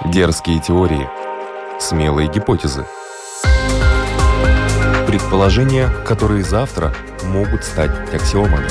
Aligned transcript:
Дерзкие 0.00 0.60
теории. 0.60 1.08
Смелые 1.78 2.28
гипотезы. 2.28 2.84
Предположения, 5.06 5.88
которые 6.04 6.42
завтра 6.42 6.92
могут 7.26 7.62
стать 7.62 7.90
аксиомами. 8.12 8.66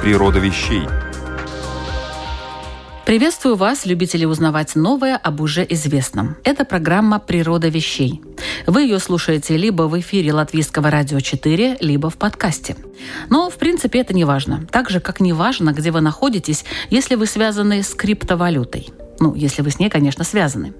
Природа 0.00 0.38
вещей. 0.38 0.82
Приветствую 3.04 3.56
вас, 3.56 3.84
любители 3.84 4.24
узнавать 4.24 4.76
новое 4.76 5.16
об 5.16 5.40
уже 5.40 5.66
известном. 5.68 6.36
Это 6.44 6.64
программа 6.64 7.18
«Природа 7.18 7.68
вещей». 7.68 8.22
Вы 8.66 8.82
ее 8.82 8.98
слушаете 8.98 9.56
либо 9.56 9.84
в 9.84 9.98
эфире 10.00 10.32
Латвийского 10.32 10.90
радио 10.90 11.20
4, 11.20 11.78
либо 11.80 12.10
в 12.10 12.16
подкасте. 12.16 12.76
Но, 13.30 13.48
в 13.48 13.54
принципе, 13.56 14.00
это 14.00 14.12
не 14.12 14.24
важно. 14.24 14.66
Так 14.70 14.90
же, 14.90 15.00
как 15.00 15.20
не 15.20 15.32
важно, 15.32 15.72
где 15.72 15.90
вы 15.92 16.00
находитесь, 16.00 16.64
если 16.90 17.14
вы 17.14 17.26
связаны 17.26 17.82
с 17.82 17.94
криптовалютой. 17.94 18.88
Ну, 19.20 19.34
если 19.34 19.62
вы 19.62 19.70
с 19.70 19.78
ней, 19.78 19.88
конечно, 19.88 20.24
связаны. 20.24 20.72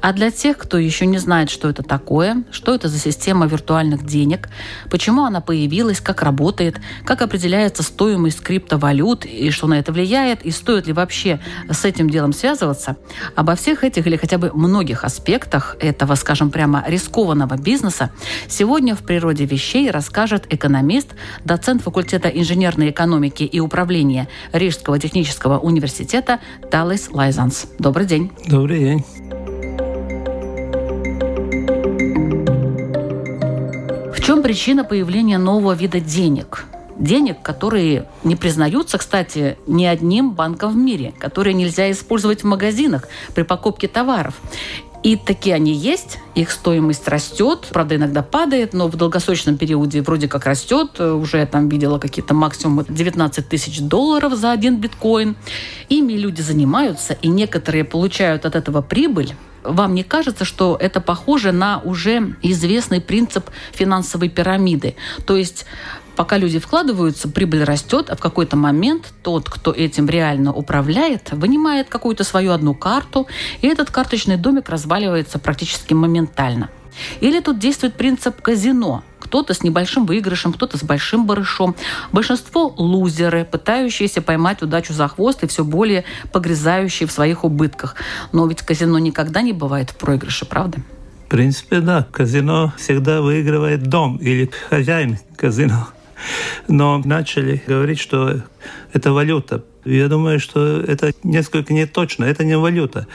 А 0.00 0.12
для 0.12 0.30
тех, 0.30 0.58
кто 0.58 0.78
еще 0.78 1.06
не 1.06 1.18
знает, 1.18 1.50
что 1.50 1.68
это 1.68 1.82
такое, 1.82 2.44
что 2.50 2.74
это 2.74 2.88
за 2.88 2.98
система 2.98 3.46
виртуальных 3.46 4.04
денег, 4.04 4.48
почему 4.90 5.24
она 5.24 5.40
появилась, 5.40 6.00
как 6.00 6.22
работает, 6.22 6.80
как 7.04 7.22
определяется 7.22 7.82
стоимость 7.82 8.40
криптовалют 8.40 9.24
и 9.24 9.50
что 9.50 9.66
на 9.66 9.78
это 9.78 9.92
влияет, 9.92 10.44
и 10.44 10.50
стоит 10.50 10.86
ли 10.86 10.92
вообще 10.92 11.40
с 11.70 11.84
этим 11.84 12.10
делом 12.10 12.32
связываться, 12.32 12.96
обо 13.34 13.54
всех 13.54 13.84
этих 13.84 14.06
или 14.06 14.16
хотя 14.16 14.38
бы 14.38 14.50
многих 14.54 15.04
аспектах 15.04 15.76
этого, 15.80 16.14
скажем 16.14 16.50
прямо, 16.50 16.84
рискованного 16.86 17.56
бизнеса 17.56 18.10
сегодня 18.48 18.94
в 18.94 19.02
«Природе 19.02 19.44
вещей» 19.44 19.90
расскажет 19.90 20.52
экономист, 20.52 21.14
доцент 21.44 21.82
факультета 21.82 22.28
инженерной 22.28 22.90
экономики 22.90 23.42
и 23.42 23.60
управления 23.60 24.28
Рижского 24.52 24.98
технического 24.98 25.58
университета 25.58 26.40
Талис 26.70 27.08
Лайзанс. 27.10 27.66
Добрый 27.78 28.06
день. 28.06 28.30
Добрый 28.46 28.80
день. 28.80 29.04
Чем 34.34 34.42
причина 34.42 34.82
появления 34.82 35.38
нового 35.38 35.74
вида 35.74 36.00
денег? 36.00 36.64
Денег, 36.98 37.40
которые 37.40 38.08
не 38.24 38.34
признаются, 38.34 38.98
кстати, 38.98 39.56
ни 39.68 39.84
одним 39.84 40.32
банком 40.32 40.72
в 40.72 40.76
мире, 40.76 41.14
которые 41.20 41.54
нельзя 41.54 41.88
использовать 41.92 42.42
в 42.42 42.46
магазинах 42.46 43.06
при 43.36 43.44
покупке 43.44 43.86
товаров. 43.86 44.34
И 45.04 45.14
такие 45.14 45.54
они 45.54 45.72
есть, 45.72 46.18
их 46.34 46.50
стоимость 46.50 47.06
растет, 47.06 47.68
правда, 47.70 47.94
иногда 47.94 48.24
падает, 48.24 48.72
но 48.72 48.88
в 48.88 48.96
долгосрочном 48.96 49.56
периоде 49.56 50.02
вроде 50.02 50.26
как 50.26 50.46
растет. 50.46 50.98
Уже 50.98 51.38
я 51.38 51.46
там 51.46 51.68
видела 51.68 52.00
какие-то 52.00 52.34
максимумы 52.34 52.84
19 52.88 53.48
тысяч 53.48 53.78
долларов 53.82 54.34
за 54.34 54.50
один 54.50 54.78
биткоин. 54.78 55.36
Ими 55.88 56.14
люди 56.14 56.40
занимаются, 56.40 57.12
и 57.12 57.28
некоторые 57.28 57.84
получают 57.84 58.46
от 58.46 58.56
этого 58.56 58.82
прибыль, 58.82 59.34
вам 59.64 59.94
не 59.94 60.04
кажется, 60.04 60.44
что 60.44 60.76
это 60.80 61.00
похоже 61.00 61.52
на 61.52 61.80
уже 61.80 62.36
известный 62.42 63.00
принцип 63.00 63.50
финансовой 63.72 64.28
пирамиды? 64.28 64.94
То 65.26 65.36
есть 65.36 65.66
пока 66.16 66.36
люди 66.38 66.58
вкладываются, 66.58 67.28
прибыль 67.28 67.64
растет, 67.64 68.10
а 68.10 68.16
в 68.16 68.20
какой-то 68.20 68.56
момент 68.56 69.12
тот, 69.22 69.48
кто 69.48 69.72
этим 69.72 70.08
реально 70.08 70.52
управляет, 70.52 71.32
вынимает 71.32 71.88
какую-то 71.88 72.24
свою 72.24 72.52
одну 72.52 72.74
карту, 72.74 73.26
и 73.62 73.66
этот 73.66 73.90
карточный 73.90 74.36
домик 74.36 74.68
разваливается 74.68 75.38
практически 75.38 75.94
моментально. 75.94 76.70
Или 77.20 77.40
тут 77.40 77.58
действует 77.58 77.94
принцип 77.94 78.40
казино– 78.40 79.02
кто-то 79.34 79.52
с 79.52 79.64
небольшим 79.64 80.06
выигрышем, 80.06 80.52
кто-то 80.52 80.78
с 80.78 80.84
большим 80.84 81.26
барышом. 81.26 81.74
Большинство– 82.12 82.72
лузеры, 82.76 83.44
пытающиеся 83.44 84.22
поймать 84.22 84.62
удачу 84.62 84.92
за 84.92 85.08
хвост 85.08 85.42
и 85.42 85.48
все 85.48 85.64
более 85.64 86.04
погрязающие 86.30 87.08
в 87.08 87.10
своих 87.10 87.42
убытках. 87.42 87.96
Но 88.30 88.46
ведь 88.46 88.62
казино 88.62 88.96
никогда 89.00 89.42
не 89.42 89.52
бывает 89.52 89.90
в 89.90 89.96
проигрыше, 89.96 90.44
правда? 90.46 90.78
В 91.26 91.30
принципе, 91.30 91.80
да. 91.80 92.06
Казино 92.12 92.72
всегда 92.76 93.22
выигрывает 93.22 93.82
дом 93.82 94.18
или 94.18 94.52
хозяин 94.70 95.18
казино. 95.34 95.88
Но 96.68 97.02
начали 97.04 97.60
говорить, 97.66 97.98
что 97.98 98.40
это 98.92 99.12
валюта. 99.12 99.64
Я 99.84 100.06
думаю, 100.06 100.38
что 100.38 100.80
это 100.80 101.12
несколько 101.24 101.74
не 101.74 101.86
точно. 101.86 102.24
Это 102.24 102.44
не 102.44 102.56
валюта. 102.56 103.08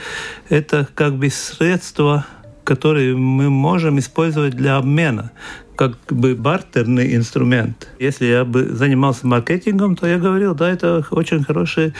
Это 0.50 0.86
как 0.94 1.14
бы 1.14 1.30
средство 1.30 2.26
которые 2.70 3.16
мы 3.16 3.50
можем 3.50 3.98
использовать 3.98 4.54
для 4.54 4.76
обмена 4.76 5.32
как 5.80 5.96
бы 6.10 6.34
бартерный 6.34 7.16
инструмент. 7.16 7.88
Если 7.98 8.26
я 8.26 8.44
бы 8.44 8.66
занимался 8.66 9.26
маркетингом, 9.26 9.96
то 9.96 10.06
я 10.06 10.18
говорил, 10.18 10.54
да, 10.54 10.70
это 10.70 11.02
очень 11.10 11.42
хороший 11.42 11.94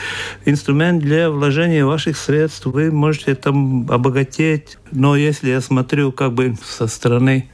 инструмент 0.45 1.01
для 1.01 1.31
вложения 1.31 1.83
ваших 1.83 2.15
средств. 2.15 2.67
Вы 2.67 2.91
можете 2.91 3.33
там 3.33 3.89
обогатеть. 3.89 4.77
Но 4.91 5.15
если 5.15 5.49
я 5.49 5.61
смотрю 5.61 6.11
как 6.11 6.33
бы 6.33 6.55
со 6.63 6.85
стороны 6.85 7.49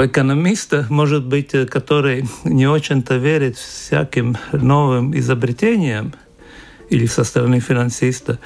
экономиста, 0.00 0.84
может 0.90 1.24
быть, 1.24 1.52
который 1.70 2.24
не 2.42 2.66
очень-то 2.66 3.16
верит 3.16 3.56
всяким 3.56 4.36
новым 4.50 5.16
изобретениям, 5.16 6.12
или 6.90 7.06
со 7.06 7.22
стороны 7.22 7.60
финансиста, 7.60 8.40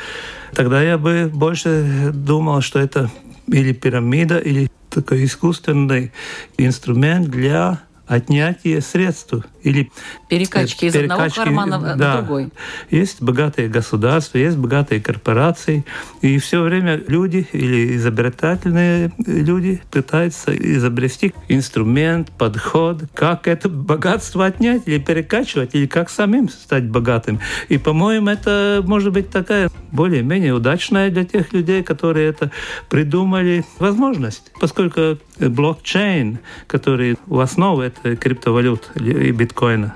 тогда 0.52 0.82
я 0.82 0.98
бы 0.98 1.30
больше 1.32 2.10
думал, 2.12 2.60
что 2.60 2.78
это 2.78 3.10
или 3.46 3.72
пирамида, 3.72 4.36
или 4.36 4.68
такой 4.91 5.25
искусственный 5.25 6.11
инструмент 6.57 7.29
для 7.29 7.81
отнятие 8.12 8.82
средств 8.82 9.34
или 9.62 9.90
перекачки 10.28 10.86
из 10.86 10.92
перекачки, 10.92 11.40
одного 11.40 11.66
кармана 11.68 11.96
да. 11.96 12.16
в 12.16 12.18
другой. 12.18 12.50
Есть 12.90 13.22
богатые 13.22 13.68
государства, 13.68 14.38
есть 14.38 14.56
богатые 14.56 15.00
корпорации, 15.00 15.84
и 16.20 16.38
все 16.38 16.62
время 16.62 17.00
люди 17.08 17.48
или 17.52 17.96
изобретательные 17.96 19.12
люди 19.18 19.80
пытаются 19.90 20.54
изобрести 20.54 21.32
инструмент, 21.48 22.30
подход, 22.32 23.04
как 23.14 23.48
это 23.48 23.68
богатство 23.68 24.44
отнять 24.44 24.82
или 24.86 24.98
перекачивать, 24.98 25.74
или 25.74 25.86
как 25.86 26.10
самим 26.10 26.48
стать 26.48 26.84
богатым. 26.84 27.40
И, 27.68 27.78
по-моему, 27.78 28.28
это 28.28 28.82
может 28.84 29.12
быть 29.12 29.30
такая 29.30 29.70
более-менее 29.90 30.52
удачная 30.54 31.10
для 31.10 31.24
тех 31.24 31.52
людей, 31.52 31.82
которые 31.82 32.28
это 32.28 32.50
придумали 32.90 33.64
возможность, 33.78 34.52
поскольку 34.60 35.18
блокчейн, 35.48 36.38
который 36.66 37.16
в 37.26 37.40
основе 37.40 37.88
этой 37.88 38.16
криптовалют 38.16 38.90
и 38.96 39.30
биткоина 39.30 39.94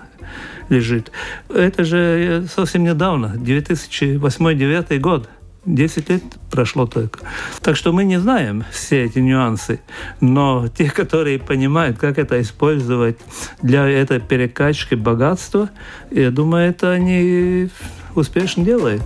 лежит. 0.69 1.13
Это 1.49 1.85
же 1.85 2.47
совсем 2.55 2.85
недавно, 2.85 3.35
2008-2009 3.37 4.99
год. 4.99 5.29
10 5.67 6.11
лет 6.11 6.23
прошло 6.51 6.87
только. 6.87 7.21
Так 7.61 7.77
что 7.77 7.93
мы 7.93 8.05
не 8.05 8.19
знаем 8.19 8.65
все 8.71 9.05
эти 9.05 9.19
нюансы, 9.19 9.81
но 10.21 10.69
те, 10.69 10.89
которые 10.91 11.41
понимают, 11.41 11.99
как 11.99 12.19
это 12.19 12.41
использовать 12.41 13.19
для 13.63 13.89
этой 13.89 14.21
перекачки 14.21 14.95
богатства, 14.95 15.69
я 16.13 16.31
думаю, 16.31 16.71
это 16.71 16.93
они 16.93 17.69
успешно 18.15 18.65
делают. 18.65 19.03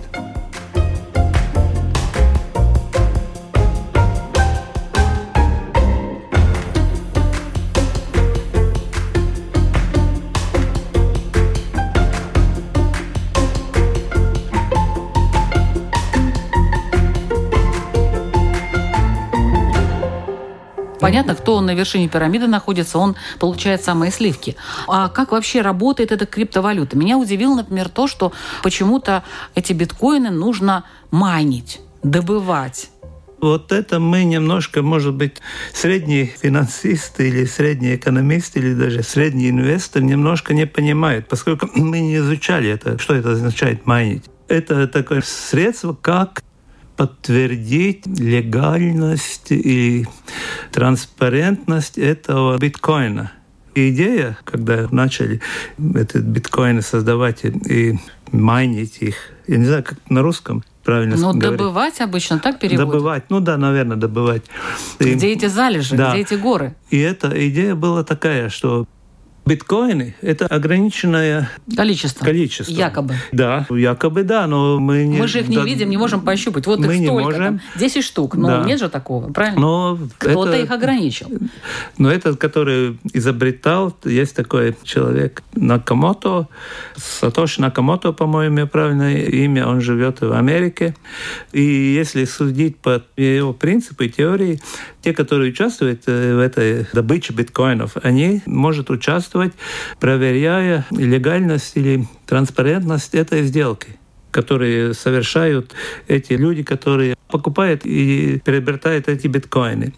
Понятно, 21.01 21.33
кто 21.35 21.59
на 21.61 21.73
вершине 21.73 22.07
пирамиды 22.07 22.45
находится, 22.47 22.99
он 22.99 23.15
получает 23.39 23.83
самые 23.83 24.11
сливки. 24.11 24.55
А 24.87 25.09
как 25.09 25.31
вообще 25.31 25.61
работает 25.61 26.11
эта 26.11 26.27
криптовалюта? 26.27 26.95
Меня 26.95 27.17
удивило, 27.17 27.55
например, 27.55 27.89
то, 27.89 28.07
что 28.07 28.31
почему-то 28.61 29.23
эти 29.55 29.73
биткоины 29.73 30.29
нужно 30.29 30.85
майнить, 31.09 31.81
добывать. 32.03 32.91
Вот 33.41 33.71
это 33.71 33.99
мы 33.99 34.23
немножко, 34.23 34.83
может 34.83 35.15
быть, 35.15 35.37
средний 35.73 36.25
финансист 36.25 37.19
или 37.19 37.45
средний 37.45 37.95
экономист 37.95 38.55
или 38.55 38.75
даже 38.75 39.01
средний 39.01 39.49
инвестор 39.49 40.03
немножко 40.03 40.53
не 40.53 40.67
понимает, 40.67 41.27
поскольку 41.27 41.67
мы 41.73 42.01
не 42.01 42.17
изучали 42.17 42.69
это, 42.69 42.99
что 42.99 43.15
это 43.15 43.31
означает 43.31 43.87
майнить. 43.87 44.25
Это 44.47 44.87
такое 44.87 45.23
средство, 45.25 45.97
как 45.99 46.43
подтвердить 46.95 48.05
легальность 48.05 49.51
и 49.51 50.05
транспарентность 50.71 51.97
этого 51.97 52.57
биткоина. 52.57 53.31
идея, 53.75 54.37
когда 54.43 54.87
начали 54.91 55.41
эти 55.77 56.17
биткоины 56.17 56.81
создавать 56.81 57.43
и 57.45 57.97
майнить 58.31 58.97
их, 58.99 59.15
я 59.47 59.57
не 59.57 59.65
знаю, 59.65 59.83
как 59.83 59.97
на 60.09 60.21
русском, 60.21 60.63
правильно 60.83 61.15
Ну, 61.17 61.33
добывать 61.33 62.01
обычно 62.01 62.39
так 62.39 62.59
переводят? 62.59 62.87
Добывать, 62.87 63.23
ну 63.29 63.39
да, 63.39 63.57
наверное, 63.57 63.97
добывать. 63.97 64.43
Где 64.99 65.29
и, 65.29 65.33
эти 65.33 65.47
залежи, 65.47 65.95
да. 65.95 66.11
где 66.11 66.21
эти 66.21 66.33
горы? 66.35 66.75
И 66.89 66.99
эта 66.99 67.29
идея 67.49 67.75
была 67.75 68.03
такая, 68.03 68.49
что 68.49 68.87
Биткоины– 69.45 70.15
это 70.21 70.45
ограниченное 70.45 71.49
количество. 71.75 72.23
количество. 72.23 72.71
Якобы. 72.71 73.15
Да, 73.31 73.65
якобы 73.69 74.23
да, 74.23 74.45
но 74.45 74.79
мы 74.79 75.03
не... 75.05 75.17
Мы 75.17 75.27
же 75.27 75.39
их 75.39 75.47
не 75.49 75.55
да, 75.57 75.63
видим, 75.63 75.89
не 75.89 75.97
можем 75.97 76.21
пощупать. 76.21 76.67
Вот 76.67 76.79
мы 76.79 76.93
их 76.93 76.99
не 76.99 77.07
столько, 77.07 77.23
можем. 77.23 77.43
там, 77.43 77.61
10 77.79 78.03
штук. 78.03 78.35
Но 78.35 78.47
Да. 78.47 78.63
нет 78.63 78.79
же 78.79 78.87
такого, 78.89 79.31
правильно? 79.31 79.59
Но 79.59 79.99
Кто-то 80.19 80.51
это- 80.51 80.63
их 80.63 80.71
ограничил. 80.71 81.27
Но 81.97 82.11
этот, 82.11 82.37
который 82.39 82.99
изобретал, 83.13 83.97
есть 84.05 84.35
такой 84.35 84.75
человек 84.83 85.41
Накамото, 85.55 86.47
Сатоши 86.95 87.61
Накамото, 87.61 88.11
по-моему, 88.13 88.67
правильное 88.67 89.25
имя, 89.25 89.67
он 89.67 89.81
живет 89.81 90.21
в 90.21 90.31
Америке. 90.33 90.95
И 91.51 91.61
если 91.63 92.25
судить 92.25 92.77
по 92.77 93.01
его 93.17 93.53
принципу 93.53 94.03
и 94.03 94.09
теории, 94.09 94.61
те, 95.01 95.13
которые 95.13 95.51
участвуют 95.51 96.03
э, 96.05 96.35
в 96.35 96.39
этой 96.39 96.85
добыче 96.93 97.33
биткоинов, 97.33 97.97
они 98.03 98.43
могут 98.45 98.91
участвовать, 98.91 99.30
проверяя 99.99 100.85
легальность 100.91 101.73
или 101.75 102.07
транспарентность 102.25 103.15
этой 103.15 103.43
сделки 103.43 103.97
которые 104.31 104.93
совершают 104.93 105.73
эти 106.07 106.31
люди, 106.31 106.63
которые 106.63 107.15
покупают 107.27 107.85
и 107.85 108.41
приобретают 108.45 109.09
эти 109.09 109.27
биткоины. 109.27 109.93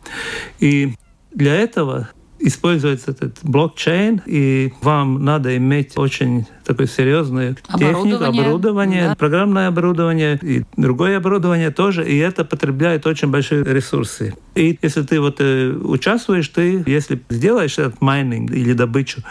И 0.60 0.96
для 1.32 1.54
этого 1.54 2.10
используется 2.44 3.12
этот 3.12 3.40
блокчейн, 3.44 4.22
и 4.26 4.74
вам 4.82 5.24
надо 5.24 5.56
иметь 5.58 5.98
очень 5.98 6.46
такую 6.66 6.88
серьезную 6.88 7.56
технику, 7.56 7.90
Оборудование, 7.90 8.42
оборудование, 8.42 9.08
да. 9.10 9.16
программное 9.16 9.68
оборудование 9.68 10.40
и 10.42 10.64
другое 10.78 11.18
оборудование 11.18 11.72
тоже, 11.72 12.08
и 12.08 12.18
это 12.18 12.46
потребляет 12.46 13.06
очень 13.08 13.30
большие 13.30 13.64
ресурсы. 13.64 14.34
И 14.56 14.78
если 14.82 15.02
ты 15.04 15.20
вот 15.20 15.38
э, 15.40 15.72
участвуешь, 15.72 16.48
ты, 16.50 16.84
если 16.86 17.22
сделаешь 17.30 17.78
этот 17.80 18.02
майнинг 18.02 18.52
или 18.52 18.74
добычу, 18.74 19.22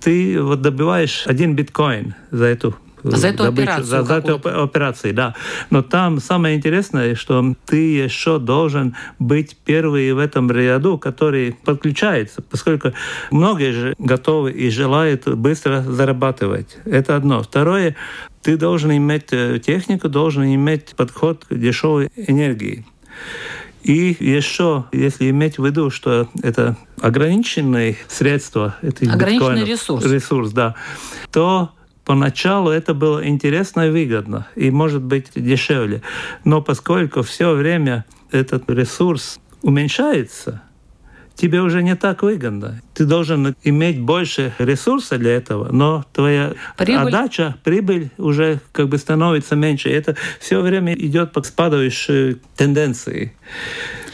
ты 0.00 0.40
вот 0.42 0.60
добиваешь 0.60 1.24
один 1.26 1.54
биткоин 1.54 2.14
за 2.30 2.44
эту 2.44 2.76
За 3.10 3.28
эту 3.28 3.44
операцию 3.44 3.84
за, 3.84 4.02
за 4.02 4.14
эту 4.14 4.38
какую-то. 4.38 4.62
оп- 4.62 4.68
операции, 4.70 5.12
да. 5.12 5.34
Но 5.70 5.82
там 5.82 6.20
самое 6.20 6.56
интересное, 6.56 7.14
что 7.14 7.54
ты 7.66 7.76
еще 7.96 8.38
должен 8.38 8.94
быть 9.18 9.56
первый 9.64 10.12
в 10.12 10.18
этом 10.18 10.50
ряду, 10.50 10.98
который 10.98 11.56
подключается, 11.64 12.42
поскольку 12.42 12.92
многие 13.30 13.72
же 13.72 13.94
готовы 13.98 14.52
и 14.52 14.70
желают 14.70 15.26
быстро 15.28 15.82
зарабатывать. 15.82 16.76
Это 16.84 17.16
одно. 17.16 17.42
Второе, 17.42 17.96
ты 18.42 18.56
должен 18.56 18.90
иметь 18.96 19.26
э, 19.32 19.58
технику, 19.64 20.08
должен 20.08 20.44
иметь 20.54 20.94
подход 20.96 21.44
к 21.48 21.54
дешевой 21.54 22.10
энергии. 22.16 22.84
И 23.82 24.16
еще, 24.18 24.86
если 24.90 25.30
иметь 25.30 25.58
в 25.58 25.64
виду, 25.64 25.90
что 25.90 26.28
это 26.42 26.76
ограниченные 27.00 27.96
средства, 28.08 28.74
это 28.82 29.08
Ограниченный 29.12 29.64
ресурс. 29.64 30.04
ресурс, 30.04 30.50
да, 30.50 30.74
то 31.30 31.70
поначалу 32.06 32.70
это 32.70 32.94
было 32.94 33.26
интересно 33.26 33.88
и 33.88 33.90
выгодно, 33.90 34.46
и 34.54 34.70
может 34.70 35.02
быть 35.02 35.26
дешевле. 35.34 36.00
Но 36.44 36.62
поскольку 36.62 37.22
все 37.22 37.52
время 37.52 38.06
этот 38.30 38.70
ресурс 38.70 39.38
уменьшается, 39.60 40.62
тебе 41.34 41.60
уже 41.60 41.82
не 41.82 41.96
так 41.96 42.22
выгодно. 42.22 42.80
Ты 42.94 43.04
должен 43.04 43.54
иметь 43.64 44.00
больше 44.00 44.54
ресурса 44.58 45.18
для 45.18 45.32
этого, 45.32 45.70
но 45.72 46.06
твоя 46.12 46.54
Прибыль. 46.78 47.08
отдача, 47.08 47.56
прибыль 47.64 48.10
уже 48.16 48.60
как 48.72 48.88
бы 48.88 48.96
становится 48.98 49.56
меньше. 49.56 49.90
Это 49.90 50.16
все 50.40 50.60
время 50.60 50.94
идет 50.94 51.32
по 51.32 51.42
спадающей 51.42 52.40
тенденции. 52.56 53.34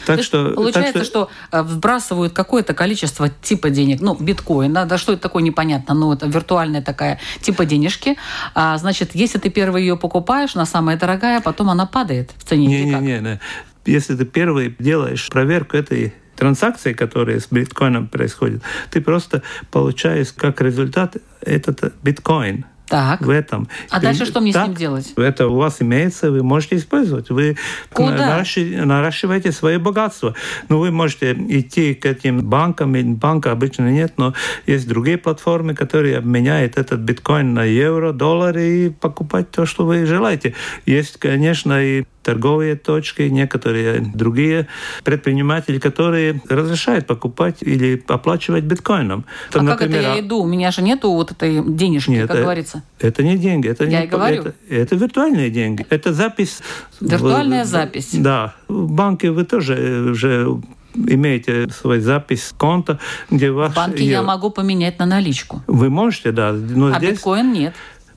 Так 0.05 0.17
есть 0.17 0.27
что, 0.27 0.51
получается, 0.51 0.93
так 0.93 1.03
что... 1.05 1.29
э, 1.51 1.61
вбрасывают 1.61 2.33
какое-то 2.33 2.73
количество 2.73 3.29
типа 3.29 3.69
денег, 3.69 4.01
ну, 4.01 4.15
биткоин, 4.15 4.73
да, 4.73 4.97
что 4.97 5.13
это 5.13 5.21
такое, 5.21 5.43
непонятно, 5.43 5.93
ну, 5.93 6.13
это 6.13 6.27
виртуальная 6.27 6.81
такая 6.81 7.19
типа 7.41 7.65
денежки. 7.65 8.17
А, 8.53 8.77
значит, 8.77 9.11
если 9.13 9.39
ты 9.39 9.49
первый 9.49 9.81
ее 9.81 9.97
покупаешь, 9.97 10.55
она 10.55 10.65
самая 10.65 10.97
дорогая, 10.97 11.39
а 11.39 11.41
потом 11.41 11.69
она 11.69 11.85
падает 11.85 12.31
в 12.37 12.43
цене. 12.43 12.67
Не-не-не. 12.67 13.39
Если 13.85 14.15
ты 14.15 14.25
первый 14.25 14.75
делаешь 14.79 15.27
проверку 15.29 15.77
этой 15.77 16.13
транзакции, 16.35 16.93
которые 16.93 17.39
с 17.39 17.47
биткоином 17.51 18.07
происходят, 18.07 18.61
ты 18.89 19.01
просто 19.01 19.43
получаешь 19.71 20.33
как 20.33 20.61
результат 20.61 21.17
этот 21.41 21.93
биткоин 22.01 22.65
Так. 22.87 23.21
в 23.21 23.29
этом. 23.29 23.67
А 23.89 23.99
дальше 23.99 24.25
что 24.25 24.41
мне 24.41 24.51
с 24.51 24.55
так 24.55 24.67
ним 24.67 24.75
делать? 24.75 25.13
Это 25.15 25.47
у 25.47 25.55
вас 25.55 25.81
имеется, 25.81 26.31
вы 26.31 26.43
можете 26.43 26.75
использовать. 26.75 27.29
Вы 27.29 27.57
Куда? 27.91 28.39
наращи- 28.39 28.83
наращиваете 28.83 29.51
свое 29.51 29.79
богатство. 29.79 30.35
Ну, 30.69 30.79
вы 30.79 30.91
можете 30.91 31.33
идти 31.33 31.93
к 31.93 32.05
этим 32.05 32.41
банкам, 32.41 32.93
банка 33.15 33.51
обычно 33.51 33.89
нет, 33.89 34.13
но 34.17 34.33
есть 34.65 34.87
другие 34.87 35.17
платформы, 35.17 35.73
которые 35.73 36.17
обменяют 36.17 36.77
этот 36.77 36.99
биткоин 36.99 37.53
на 37.53 37.63
евро, 37.63 38.11
доллары 38.11 38.63
и 38.67 38.89
покупать 38.89 39.49
то, 39.51 39.65
что 39.65 39.85
вы 39.85 40.05
желаете. 40.05 40.53
Есть, 40.85 41.17
конечно, 41.17 41.81
и 41.83 42.03
торговые 42.23 42.75
точки, 42.75 43.23
некоторые 43.23 43.99
другие 44.01 44.67
предприниматели, 45.03 45.77
которые 45.79 46.41
разрешают 46.49 47.05
покупать 47.05 47.57
или 47.61 48.03
оплачивать 48.07 48.63
биткоином. 48.63 49.25
А 49.49 49.53
Там, 49.53 49.67
как 49.67 49.81
это 49.81 49.89
например, 49.91 50.15
я 50.15 50.19
иду? 50.21 50.39
У 50.39 50.47
меня 50.47 50.71
же 50.71 50.81
нету 50.81 51.11
вот 51.11 51.31
этой 51.31 51.61
денежки, 51.63 52.11
Нет, 52.11 52.27
как 52.27 52.37
э, 52.37 52.41
говорится. 52.43 52.83
это 52.99 53.23
не 53.23 53.37
деньги, 53.37 53.67
это 53.67 53.85
Я 53.85 53.99
не 54.01 54.05
и 54.05 54.09
говорю. 54.09 54.41
Это, 54.41 54.53
это 54.69 54.95
виртуальные 54.95 55.49
деньги. 55.49 55.85
Это 55.89 56.13
запись. 56.13 56.59
Виртуальная 57.01 57.65
в- 57.65 57.67
запись. 57.67 58.09
Да. 58.13 58.55
В 58.67 58.91
банке 58.91 59.31
вы 59.31 59.43
тоже 59.43 59.75
э, 59.75 60.09
уже 60.11 60.47
имеете 60.95 61.69
свой 61.69 61.99
запись 61.99 62.53
конта, 62.57 62.99
где 63.29 63.51
В 63.51 63.55
ваш... 63.55 63.73
банке 63.75 64.05
я 64.05 64.21
могу 64.21 64.49
поменять 64.51 64.99
на 64.99 65.05
наличку. 65.05 65.61
Вы 65.67 65.89
можете, 65.89 66.31
да, 66.31 66.51
но 66.51 66.87
А 66.93 66.97
здесь 66.99 67.11
биткоин 67.13 67.51
нет. 67.51 67.73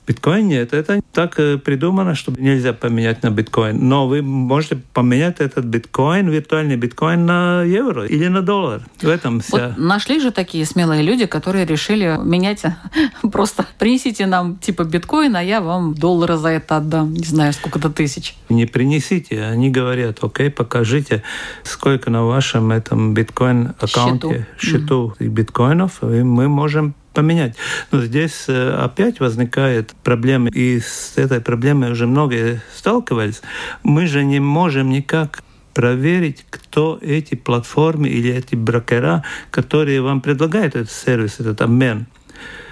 Биткоин 0.07 0.47
нет. 0.47 0.73
Это 0.73 1.01
так 1.11 1.39
э, 1.39 1.57
придумано, 1.57 2.15
что 2.15 2.31
нельзя 2.31 2.73
поменять 2.73 3.23
на 3.23 3.29
биткоин. 3.29 3.87
Но 3.87 4.07
вы 4.07 4.21
можете 4.21 4.77
поменять 4.93 5.39
этот 5.39 5.65
биткоин, 5.65 6.29
виртуальный 6.29 6.77
биткоин 6.77 7.25
на 7.25 7.63
евро 7.63 8.05
или 8.05 8.27
на 8.27 8.41
доллар. 8.41 8.81
В 9.01 9.07
этом 9.07 9.41
вся... 9.41 9.69
Вот 9.69 9.77
нашли 9.77 10.19
же 10.19 10.31
такие 10.31 10.65
смелые 10.65 11.03
люди, 11.03 11.25
которые 11.25 11.65
решили 11.65 12.17
менять 12.23 12.63
просто 13.31 13.65
принесите 13.77 14.25
нам 14.25 14.57
типа 14.57 14.83
биткоин, 14.83 15.35
а 15.35 15.43
я 15.43 15.61
вам 15.61 15.93
доллары 15.93 16.37
за 16.37 16.49
это 16.49 16.77
отдам. 16.77 17.13
Не 17.13 17.25
знаю, 17.25 17.53
сколько-то 17.53 17.89
тысяч. 17.89 18.35
не 18.49 18.65
принесите. 18.65 19.43
Они 19.43 19.69
говорят, 19.69 20.23
окей, 20.23 20.49
покажите, 20.49 21.23
сколько 21.63 22.09
на 22.09 22.25
вашем 22.25 22.71
этом 22.71 23.13
биткоин-аккаунте, 23.13 24.47
счету, 24.59 25.13
биткоинов, 25.19 26.01
и 26.03 26.23
мы 26.23 26.47
можем 26.47 26.95
поменять. 27.17 27.55
Но 27.91 28.03
здесь 28.03 28.45
э, 28.47 28.69
опять 28.79 29.19
возникает 29.19 29.95
проблема, 30.03 30.49
и 30.49 30.79
с 30.79 31.13
этой 31.15 31.41
проблемой 31.41 31.91
уже 31.91 32.05
многие 32.05 32.61
сталкивались. 32.75 33.41
Мы 33.81 34.05
же 34.05 34.23
не 34.23 34.39
можем 34.39 34.91
никак 34.91 35.41
проверить, 35.73 36.45
кто 36.51 36.99
эти 37.01 37.33
платформы 37.33 38.07
или 38.07 38.31
эти 38.31 38.53
брокера, 38.53 39.23
которые 39.49 40.03
вам 40.03 40.21
предлагают 40.21 40.75
этот 40.75 40.91
сервис, 40.91 41.39
этот 41.39 41.59
обмен. 41.61 42.05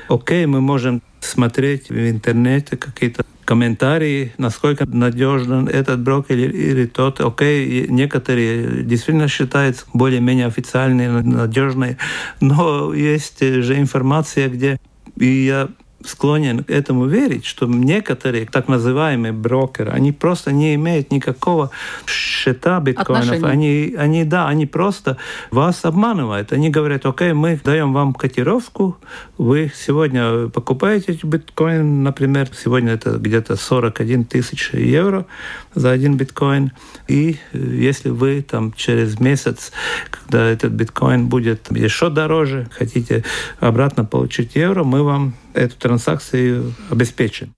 Окей, 0.10 0.46
мы 0.46 0.62
можем 0.62 1.02
смотреть 1.22 1.90
в 1.90 2.10
интернете 2.10 2.78
какие-то 2.78 3.26
комментарии, 3.46 4.34
насколько 4.38 4.86
надежен 4.86 5.68
этот 5.68 6.02
брокер 6.02 6.36
или, 6.36 6.52
или 6.52 6.86
тот. 6.86 7.22
Окей, 7.22 7.88
некоторые 7.88 8.84
действительно 8.84 9.28
считаются 9.28 9.86
более-менее 9.94 10.48
официальные, 10.48 11.10
надежные, 11.10 11.98
но 12.42 12.94
есть 12.94 13.40
же 13.40 13.80
информация, 13.80 14.50
где 14.50 14.80
и 15.18 15.46
я 15.46 15.70
склонен 16.08 16.64
к 16.64 16.70
этому 16.70 17.06
верить, 17.06 17.46
что 17.46 17.66
некоторые 17.66 18.46
так 18.46 18.68
называемые 18.68 19.34
брокеры, 19.34 19.92
они 19.92 20.12
просто 20.12 20.52
не 20.52 20.76
имеют 20.76 21.12
никакого 21.12 21.72
счета 22.06 22.80
биткоинов. 22.80 23.24
Отношения. 23.24 23.52
Они, 23.52 23.96
они, 23.98 24.24
да, 24.24 24.48
они 24.48 24.66
просто 24.66 25.18
вас 25.52 25.86
обманывают. 25.86 26.52
Они 26.54 26.70
говорят, 26.70 27.06
окей, 27.06 27.34
мы 27.34 27.60
даем 27.64 27.94
вам 27.94 28.14
котировку, 28.14 28.98
вы 29.38 29.72
сегодня 29.76 30.50
покупаете 30.50 31.20
биткоин, 31.24 32.04
например, 32.04 32.50
сегодня 32.54 32.94
это 32.94 33.18
где-то 33.18 33.56
41 33.56 34.26
тысяч 34.26 34.72
евро 34.74 35.26
за 35.74 35.92
один 35.92 36.18
биткоин, 36.18 36.72
и 37.08 37.38
э, 37.52 37.58
если 37.58 38.10
вы 38.10 38.42
там 38.42 38.74
через 38.74 39.20
месяц, 39.20 39.72
когда 40.10 40.46
этот 40.46 40.72
биткоин 40.72 41.28
будет 41.28 41.72
еще 41.76 42.10
дороже, 42.10 42.68
хотите 42.72 43.24
обратно 43.60 44.06
получить 44.06 44.56
евро, 44.56 44.84
мы 44.84 45.04
вам 45.04 45.34
эту 45.56 45.78
транзакцию 45.78 46.74
обеспечим. 46.90 47.54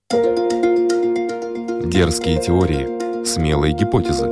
Дерзкие 1.84 2.40
теории, 2.40 3.24
смелые 3.24 3.72
гипотезы. 3.72 4.30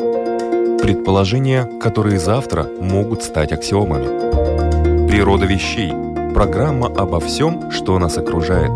Предположения, 0.80 1.64
которые 1.80 2.18
завтра 2.18 2.68
могут 2.80 3.22
стать 3.22 3.52
аксиомами. 3.52 5.08
Природа 5.08 5.46
вещей. 5.46 5.92
Программа 6.32 6.86
обо 6.86 7.18
всем, 7.18 7.70
что 7.70 7.98
нас 7.98 8.18
окружает. 8.18 8.70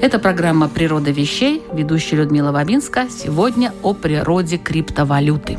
Это 0.00 0.18
программа 0.18 0.68
«Природа 0.68 1.10
вещей», 1.10 1.62
ведущая 1.74 2.16
Людмила 2.16 2.52
Бабинска. 2.52 3.08
Сегодня 3.10 3.74
о 3.82 3.92
природе 3.92 4.56
криптовалюты. 4.56 5.58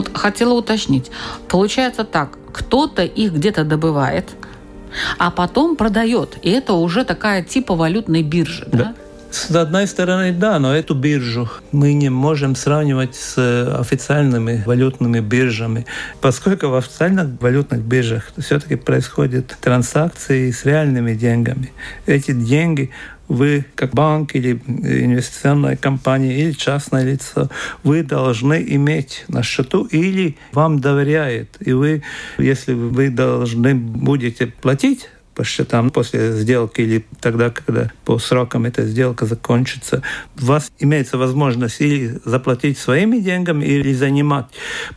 Вот 0.00 0.16
хотела 0.16 0.54
уточнить. 0.54 1.10
Получается 1.46 2.04
так, 2.04 2.38
кто-то 2.54 3.04
их 3.04 3.34
где-то 3.34 3.64
добывает, 3.64 4.30
а 5.18 5.30
потом 5.30 5.76
продает. 5.76 6.38
И 6.40 6.50
это 6.50 6.72
уже 6.72 7.04
такая 7.04 7.42
типа 7.42 7.74
валютной 7.74 8.22
биржи, 8.22 8.66
да? 8.72 8.78
да? 8.78 8.94
С 9.30 9.50
одной 9.54 9.86
стороны, 9.86 10.32
да, 10.32 10.58
но 10.58 10.74
эту 10.74 10.94
биржу 10.94 11.50
мы 11.70 11.92
не 11.92 12.08
можем 12.08 12.56
сравнивать 12.56 13.14
с 13.14 13.36
официальными 13.78 14.62
валютными 14.64 15.20
биржами, 15.20 15.84
поскольку 16.22 16.68
в 16.68 16.76
официальных 16.76 17.26
валютных 17.38 17.82
биржах 17.82 18.32
все-таки 18.38 18.76
происходят 18.76 19.54
транзакции 19.60 20.50
с 20.50 20.64
реальными 20.64 21.12
деньгами. 21.12 21.72
Эти 22.06 22.32
деньги 22.32 22.90
вы, 23.30 23.64
как 23.76 23.94
банк 23.94 24.34
или 24.34 24.60
инвестиционная 24.66 25.76
компания 25.76 26.36
или 26.36 26.50
частное 26.50 27.04
лицо, 27.04 27.48
вы 27.84 28.02
должны 28.02 28.62
иметь 28.74 29.24
на 29.28 29.42
счету 29.44 29.84
или 29.84 30.36
вам 30.52 30.80
доверяет. 30.80 31.56
И 31.60 31.72
вы, 31.72 32.02
если 32.38 32.74
вы 32.74 33.08
должны 33.08 33.74
будете 33.76 34.48
платить 34.48 35.08
по 35.40 35.44
счетам 35.44 35.88
после 35.88 36.32
сделки 36.32 36.82
или 36.82 37.06
тогда, 37.22 37.48
когда 37.48 37.90
по 38.04 38.18
срокам 38.18 38.66
эта 38.66 38.82
сделка 38.82 39.24
закончится, 39.24 40.02
у 40.38 40.44
вас 40.44 40.70
имеется 40.78 41.16
возможность 41.16 41.80
или 41.80 42.20
заплатить 42.26 42.76
своими 42.76 43.20
деньгами, 43.20 43.64
или 43.64 43.94
занимать. 43.94 44.44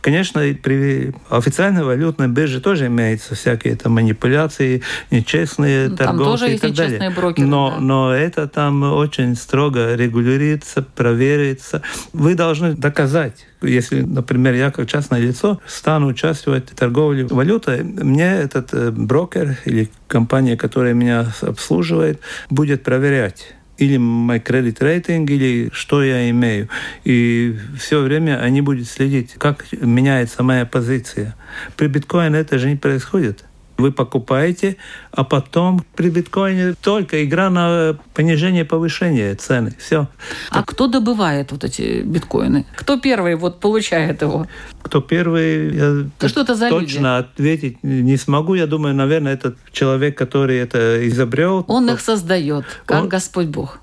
Конечно, 0.02 0.42
при 0.62 1.14
официальной 1.30 1.82
валютной 1.82 2.28
бирже 2.28 2.60
тоже 2.60 2.88
имеются 2.88 3.34
всякие 3.34 3.74
там 3.76 3.92
манипуляции, 3.92 4.82
нечестные 5.10 5.88
ну, 5.88 5.96
торговцы 5.96 6.40
тоже 6.42 6.54
и 6.54 6.58
так 6.58 6.74
далее. 6.74 7.10
Брокеры, 7.10 7.48
но, 7.48 7.70
да. 7.70 7.80
но 7.80 8.14
это 8.14 8.46
там 8.46 8.82
очень 8.82 9.36
строго 9.36 9.94
регулируется, 9.94 10.82
проверяется. 10.82 11.80
Вы 12.12 12.34
должны 12.34 12.74
доказать, 12.74 13.46
если, 13.66 14.02
например, 14.02 14.54
я 14.54 14.70
как 14.70 14.88
частное 14.88 15.20
лицо 15.20 15.60
стану 15.66 16.08
участвовать 16.08 16.70
в 16.70 16.74
торговле 16.74 17.26
валютой, 17.26 17.82
мне 17.82 18.26
этот 18.26 18.72
э, 18.72 18.90
брокер 18.90 19.56
или 19.64 19.90
компания, 20.06 20.56
которая 20.56 20.94
меня 20.94 21.32
обслуживает, 21.42 22.20
будет 22.50 22.82
проверять 22.82 23.54
или 23.78 23.96
мой 23.96 24.40
кредит 24.40 24.80
рейтинг, 24.82 25.30
или 25.30 25.68
что 25.72 26.02
я 26.02 26.30
имею. 26.30 26.68
И 27.04 27.56
все 27.78 28.00
время 28.00 28.40
они 28.40 28.60
будут 28.60 28.86
следить, 28.86 29.34
как 29.38 29.66
меняется 29.72 30.42
моя 30.42 30.64
позиция. 30.64 31.34
При 31.76 31.88
биткоине 31.88 32.38
это 32.38 32.58
же 32.58 32.70
не 32.70 32.76
происходит. 32.76 33.44
Вы 33.76 33.90
покупаете, 33.90 34.76
а 35.10 35.24
потом 35.24 35.84
при 35.96 36.08
биткоине 36.08 36.74
только 36.80 37.24
игра 37.24 37.50
на 37.50 37.96
понижение, 38.14 38.64
повышение 38.64 39.34
цены. 39.34 39.74
Все. 39.78 40.08
А 40.50 40.54
так. 40.54 40.66
кто 40.66 40.86
добывает 40.86 41.50
вот 41.50 41.64
эти 41.64 42.02
биткоины? 42.02 42.66
Кто 42.76 43.00
первый 43.00 43.34
вот 43.34 43.58
получает 43.58 44.22
его? 44.22 44.46
Кто 44.82 45.00
первый, 45.00 45.74
я 45.74 46.06
да 46.20 46.28
что 46.28 46.42
это 46.42 46.54
за 46.54 46.68
точно 46.68 47.18
люди? 47.18 47.30
ответить 47.32 47.82
не 47.82 48.16
смогу. 48.16 48.54
Я 48.54 48.66
думаю, 48.66 48.94
наверное, 48.94 49.34
этот 49.34 49.56
человек, 49.72 50.16
который 50.16 50.58
это 50.58 51.08
изобрел. 51.08 51.64
Он 51.66 51.90
их 51.90 52.00
создает, 52.00 52.64
как 52.86 53.02
он... 53.02 53.08
Господь 53.08 53.46
Бог. 53.46 53.80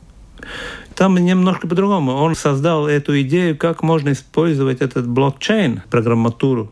Там 0.96 1.18
немножко 1.18 1.68
по-другому. 1.68 2.14
Он 2.14 2.36
создал 2.36 2.88
эту 2.88 3.20
идею, 3.22 3.58
как 3.58 3.84
можно 3.84 4.12
использовать 4.12 4.82
этот 4.82 5.08
блокчейн, 5.08 5.82
программатуру, 5.90 6.72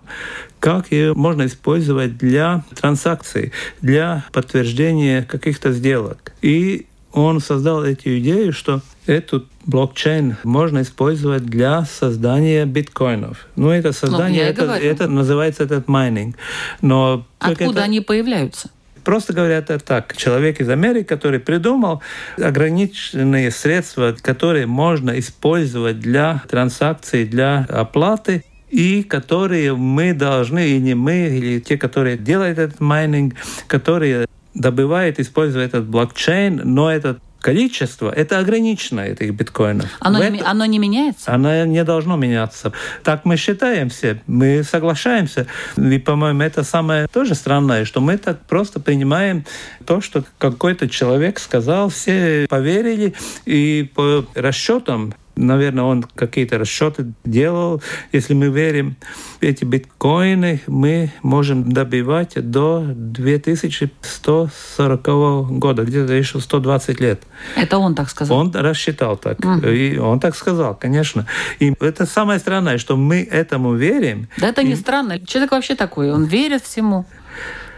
как 0.59 0.91
ее 0.91 1.13
можно 1.13 1.45
использовать 1.45 2.17
для 2.17 2.63
транзакций, 2.79 3.51
для 3.81 4.25
подтверждения 4.31 5.23
каких-то 5.23 5.71
сделок. 5.71 6.33
И 6.41 6.87
он 7.11 7.39
создал 7.39 7.83
эту 7.83 8.17
идею, 8.19 8.53
что 8.53 8.81
этот 9.07 9.45
блокчейн 9.65 10.37
можно 10.43 10.81
использовать 10.81 11.45
для 11.45 11.85
создания 11.85 12.65
биткоинов. 12.65 13.47
Ну, 13.55 13.69
это 13.69 13.93
создание, 13.93 14.53
ну, 14.55 14.63
это, 14.63 14.73
это 14.73 15.07
называется 15.07 15.63
этот 15.63 15.87
майнинг. 15.87 16.35
Но 16.81 17.25
откуда 17.39 17.71
это... 17.71 17.83
они 17.83 18.01
появляются? 18.01 18.69
Просто 19.03 19.33
говорят 19.33 19.69
это 19.69 19.83
так. 19.83 20.15
Человек 20.15 20.61
из 20.61 20.69
Америки, 20.69 21.07
который 21.07 21.39
придумал 21.39 22.01
ограниченные 22.37 23.51
средства, 23.51 24.15
которые 24.21 24.65
можно 24.65 25.17
использовать 25.19 25.99
для 25.99 26.41
транзакций, 26.47 27.25
для 27.25 27.65
оплаты, 27.69 28.43
и 28.69 29.03
которые 29.03 29.75
мы 29.75 30.13
должны, 30.13 30.69
и 30.69 30.79
не 30.79 30.93
мы, 30.93 31.27
или 31.27 31.59
те, 31.59 31.77
которые 31.77 32.17
делают 32.17 32.59
этот 32.59 32.79
майнинг, 32.79 33.35
которые 33.67 34.27
добывают, 34.53 35.19
используют 35.19 35.73
этот 35.73 35.87
блокчейн, 35.87 36.61
но 36.63 36.91
этот 36.91 37.19
количество, 37.41 38.11
это 38.11 38.39
ограничено 38.39 39.01
этих 39.01 39.33
биткоинов. 39.33 39.89
Оно, 39.99 40.23
не, 40.27 40.41
оно 40.41 40.65
не 40.65 40.79
меняется? 40.79 41.33
Оно 41.33 41.65
не 41.65 41.83
должно 41.83 42.17
меняться. 42.17 42.71
Так 43.03 43.25
мы 43.25 43.37
считаем 43.37 43.89
все, 43.89 44.21
мы 44.27 44.63
соглашаемся. 44.63 45.47
И, 45.77 45.97
по-моему, 45.99 46.41
это 46.41 46.63
самое 46.63 47.07
тоже 47.07 47.35
странное, 47.35 47.85
что 47.85 48.01
мы 48.01 48.17
так 48.17 48.41
просто 48.45 48.79
принимаем 48.79 49.45
то, 49.85 50.01
что 50.01 50.23
какой-то 50.37 50.89
человек 50.89 51.39
сказал, 51.39 51.89
все 51.89 52.45
поверили, 52.49 53.13
и 53.45 53.89
по 53.95 54.25
расчетам 54.35 55.13
наверное, 55.39 55.83
он 55.83 56.03
какие-то 56.03 56.57
расчеты 56.57 57.13
делал. 57.23 57.81
Если 58.11 58.33
мы 58.33 58.49
верим 58.49 58.97
эти 59.41 59.63
биткоины, 59.63 60.61
мы 60.67 61.11
можем 61.21 61.71
добивать 61.71 62.33
до 62.35 62.83
2140 62.85 65.57
года, 65.57 65.83
где-то 65.83 66.13
еще 66.13 66.39
120 66.39 66.99
лет. 66.99 67.21
Это 67.55 67.77
он 67.77 67.95
так 67.95 68.09
сказал? 68.09 68.37
Он 68.37 68.51
рассчитал 68.53 69.17
так. 69.17 69.39
Угу. 69.39 69.67
И 69.67 69.97
он 69.97 70.19
так 70.19 70.35
сказал, 70.35 70.75
конечно. 70.75 71.25
И 71.59 71.73
это 71.79 72.05
самое 72.05 72.39
странное, 72.39 72.77
что 72.77 72.97
мы 72.97 73.23
этому 73.23 73.75
верим. 73.75 74.27
Да 74.37 74.49
это 74.49 74.61
и... 74.61 74.67
не 74.67 74.75
странно. 74.75 75.25
Человек 75.25 75.51
вообще 75.51 75.75
такой, 75.75 76.11
он 76.11 76.25
верит 76.25 76.63
всему. 76.63 77.05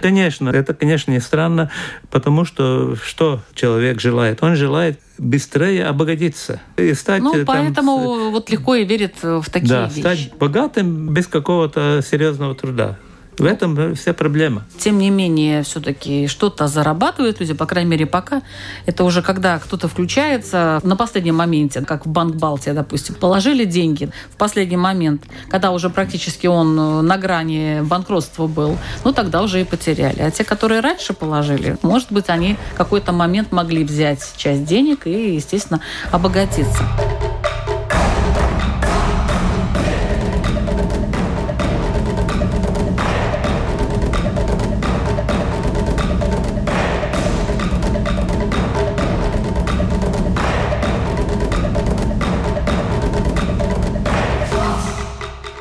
Конечно, 0.02 0.50
это, 0.50 0.74
конечно, 0.74 1.12
не 1.12 1.20
странно, 1.20 1.72
потому 2.10 2.46
что 2.46 2.96
что 2.96 3.42
человек 3.54 4.00
желает? 4.02 4.42
Он 4.44 4.56
желает 4.56 5.00
быстрее 5.18 5.86
обогатиться 5.86 6.62
и 6.78 6.94
стать. 6.94 7.22
Ну, 7.22 7.34
там, 7.34 7.46
поэтому 7.46 8.32
вот 8.32 8.50
легко 8.50 8.76
и 8.76 8.86
верит 8.86 9.16
в 9.22 9.46
такие 9.52 9.70
да, 9.70 9.86
вещи. 9.88 10.00
стать 10.00 10.34
богатым 10.38 11.14
без 11.14 11.28
какого-то 11.28 12.02
серьезного 12.06 12.56
труда. 12.56 12.98
В 13.38 13.46
этом 13.46 13.96
вся 13.96 14.14
проблема. 14.14 14.64
Тем 14.78 14.98
не 14.98 15.10
менее, 15.10 15.64
все-таки 15.64 16.28
что-то 16.28 16.68
зарабатывают 16.68 17.40
люди, 17.40 17.54
по 17.54 17.66
крайней 17.66 17.90
мере, 17.90 18.06
пока. 18.06 18.42
Это 18.86 19.04
уже 19.04 19.22
когда 19.22 19.58
кто-то 19.60 19.88
включается 19.88 20.80
на 20.84 20.96
последнем 20.96 21.36
моменте, 21.36 21.82
как 21.82 22.06
в 22.06 22.10
Банк 22.10 22.36
Балтия, 22.36 22.74
допустим, 22.74 23.16
положили 23.16 23.66
деньги 23.66 24.10
в 24.32 24.38
последний 24.38 24.78
момент, 24.78 25.24
когда 25.50 25.72
уже 25.72 25.90
практически 25.90 26.48
он 26.48 26.78
э, 26.80 27.02
на 27.02 27.18
грани 27.18 27.82
банкротства 27.82 28.48
был, 28.48 28.78
ну 29.04 29.14
тогда 29.14 29.42
уже 29.42 29.62
и 29.62 29.64
потеряли. 29.64 30.22
А 30.22 30.32
те, 30.32 30.44
которые 30.44 30.82
раньше 30.82 31.14
положили, 31.14 31.78
может 31.82 32.12
быть, 32.12 32.30
они 32.30 32.58
какой-то 32.76 33.12
момент 33.12 33.52
могли 33.52 33.84
взять 33.84 34.34
часть 34.38 34.66
денег 34.66 35.08
и, 35.08 35.36
естественно, 35.36 35.82
обогатиться. 36.12 36.84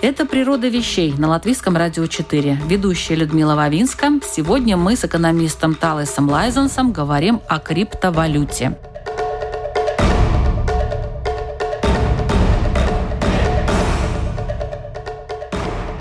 Это 0.02 0.24
«Природа 0.24 0.68
вещей» 0.68 1.12
на 1.18 1.28
Латвийском 1.28 1.76
радио 1.76 2.06
4. 2.06 2.62
Ведущая 2.66 3.16
Людмила 3.16 3.54
Вавинска. 3.54 4.12
Сегодня 4.24 4.78
мы 4.78 4.96
с 4.96 5.04
экономистом 5.04 5.74
Талесом 5.74 6.30
Лайзенсом 6.30 6.90
говорим 6.90 7.42
о 7.46 7.58
криптовалюте. 7.58 8.78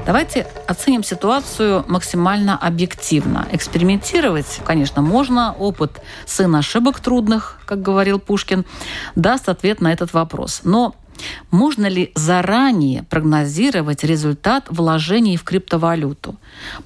Давайте 0.06 0.48
оценим 0.66 1.04
ситуацию 1.04 1.84
максимально 1.88 2.58
объективно. 2.58 3.48
Экспериментировать, 3.52 4.62
конечно, 4.66 5.02
можно. 5.02 5.54
Опыт 5.60 6.02
сын 6.26 6.56
ошибок 6.56 7.02
трудных, 7.02 7.60
как 7.66 7.82
говорил 7.82 8.18
Пушкин, 8.18 8.66
даст 9.16 9.50
ответ 9.50 9.82
на 9.82 9.92
этот 9.92 10.14
вопрос. 10.14 10.62
Но 10.64 10.96
можно 11.52 11.88
ли 11.88 12.12
заранее 12.16 13.04
прогнозировать 13.04 14.04
результат 14.04 14.66
вложений 14.70 15.38
в 15.38 15.44
криптовалюту? 15.44 16.36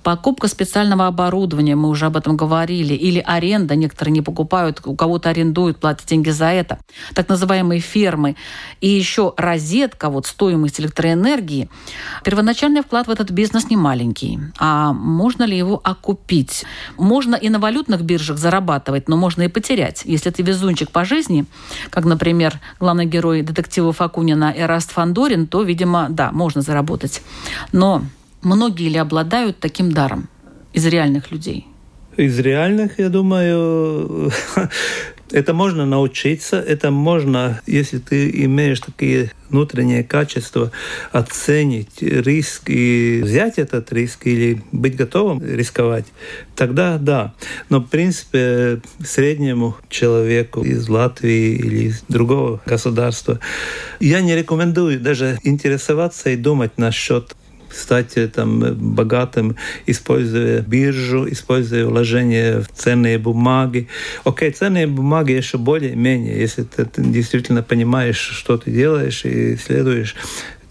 Покупка 0.03 0.47
специального 0.47 1.07
оборудования, 1.07 1.75
мы 1.75 1.89
уже 1.89 2.05
об 2.05 2.17
этом 2.17 2.35
говорили, 2.37 2.93
или 2.93 3.19
аренда, 3.19 3.75
некоторые 3.75 4.13
не 4.13 4.21
покупают, 4.21 4.81
у 4.85 4.95
кого-то 4.95 5.29
арендуют, 5.29 5.77
платят 5.77 6.07
деньги 6.07 6.29
за 6.29 6.47
это. 6.47 6.79
Так 7.13 7.29
называемые 7.29 7.79
фермы. 7.79 8.35
И 8.81 8.89
еще 8.89 9.33
розетка, 9.37 10.09
вот 10.09 10.25
стоимость 10.25 10.79
электроэнергии. 10.79 11.69
Первоначальный 12.23 12.81
вклад 12.81 13.07
в 13.07 13.11
этот 13.11 13.31
бизнес 13.31 13.69
не 13.69 13.77
маленький. 13.77 14.39
А 14.57 14.93
можно 14.93 15.43
ли 15.43 15.57
его 15.57 15.79
окупить? 15.83 16.65
Можно 16.97 17.35
и 17.35 17.49
на 17.49 17.59
валютных 17.59 18.01
биржах 18.01 18.37
зарабатывать, 18.37 19.07
но 19.07 19.17
можно 19.17 19.43
и 19.43 19.47
потерять. 19.47 20.03
Если 20.05 20.29
ты 20.29 20.41
везунчик 20.43 20.89
по 20.91 21.05
жизни, 21.05 21.45
как, 21.89 22.05
например, 22.05 22.59
главный 22.79 23.05
герой 23.05 23.41
детектива 23.41 23.93
Факу 23.93 24.22
Акунина, 24.23 24.53
Эраст 24.55 24.91
Фандорин, 24.91 25.47
то, 25.47 25.63
видимо, 25.63 26.07
да, 26.09 26.31
можно 26.31 26.61
заработать. 26.61 27.21
Но 27.73 28.03
многие 28.41 28.87
ли 28.89 28.97
обладают 28.97 29.59
таким 29.59 29.91
даром 29.91 30.29
из 30.71 30.85
реальных 30.85 31.31
людей? 31.31 31.67
Из 32.15 32.39
реальных, 32.39 32.99
я 32.99 33.09
думаю, 33.09 34.31
это 35.31 35.53
можно 35.53 35.85
научиться, 35.85 36.59
это 36.59 36.91
можно, 36.91 37.61
если 37.65 37.97
ты 37.97 38.29
имеешь 38.45 38.79
такие 38.79 39.31
внутренние 39.49 40.03
качества, 40.03 40.71
оценить 41.11 42.01
риск 42.01 42.69
и 42.69 43.21
взять 43.23 43.59
этот 43.59 43.93
риск 43.93 44.25
или 44.25 44.61
быть 44.71 44.95
готовым 44.95 45.43
рисковать, 45.43 46.05
тогда 46.55 46.97
да. 46.97 47.33
Но, 47.69 47.79
в 47.79 47.87
принципе, 47.87 48.81
среднему 49.03 49.75
человеку 49.89 50.63
из 50.63 50.89
Латвии 50.89 51.55
или 51.55 51.83
из 51.89 52.03
другого 52.07 52.61
государства 52.65 53.39
я 53.99 54.21
не 54.21 54.35
рекомендую 54.35 54.99
даже 54.99 55.39
интересоваться 55.43 56.31
и 56.31 56.35
думать 56.35 56.77
насчет 56.77 57.35
стать 57.73 58.17
э, 58.17 58.27
там 58.27 58.59
богатым, 58.95 59.55
используя 59.85 60.61
биржу, 60.61 61.29
используя 61.29 61.85
вложения 61.85 62.61
в 62.61 62.67
ценные 62.69 63.17
бумаги. 63.17 63.87
Окей, 64.23 64.51
ценные 64.51 64.87
бумаги 64.87 65.31
еще 65.31 65.57
более-менее, 65.57 66.39
если 66.39 66.63
ты, 66.63 66.85
ты 66.85 67.01
действительно 67.01 67.63
понимаешь, 67.63 68.17
что 68.17 68.57
ты 68.57 68.71
делаешь 68.71 69.25
и 69.25 69.55
следуешь 69.57 70.15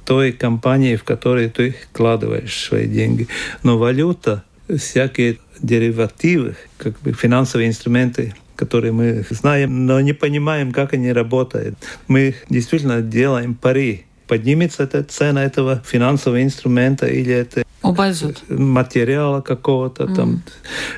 той 0.05 0.33
компании, 0.33 0.97
в 0.97 1.05
которой 1.05 1.49
ты 1.49 1.75
вкладываешь 1.91 2.57
свои 2.57 2.87
деньги. 2.87 3.29
Но 3.63 3.79
валюта, 3.79 4.45
всякие 4.69 5.39
деривативы, 5.61 6.57
как 6.77 7.01
бы 7.01 7.13
финансовые 7.13 7.69
инструменты, 7.69 8.35
которые 8.57 8.93
мы 8.93 9.25
знаем, 9.31 9.87
но 9.87 10.01
не 10.01 10.13
понимаем, 10.13 10.73
как 10.73 10.93
они 10.93 11.13
работают. 11.13 11.77
Мы 12.09 12.35
действительно 12.49 13.01
делаем 13.01 13.55
пари 13.55 14.07
поднимется 14.33 14.85
эта 14.85 15.03
цена 15.03 15.45
этого 15.45 15.83
финансового 15.85 16.43
инструмента 16.43 17.07
или 17.07 17.35
это 17.35 17.65
Упадет. 17.83 18.43
материала 18.49 19.43
какого-то, 19.43 20.05
mm. 20.05 20.15
там, 20.15 20.43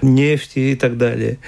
нефти 0.02 0.60
и 0.60 0.76
так 0.76 0.96
далее. 0.98 1.38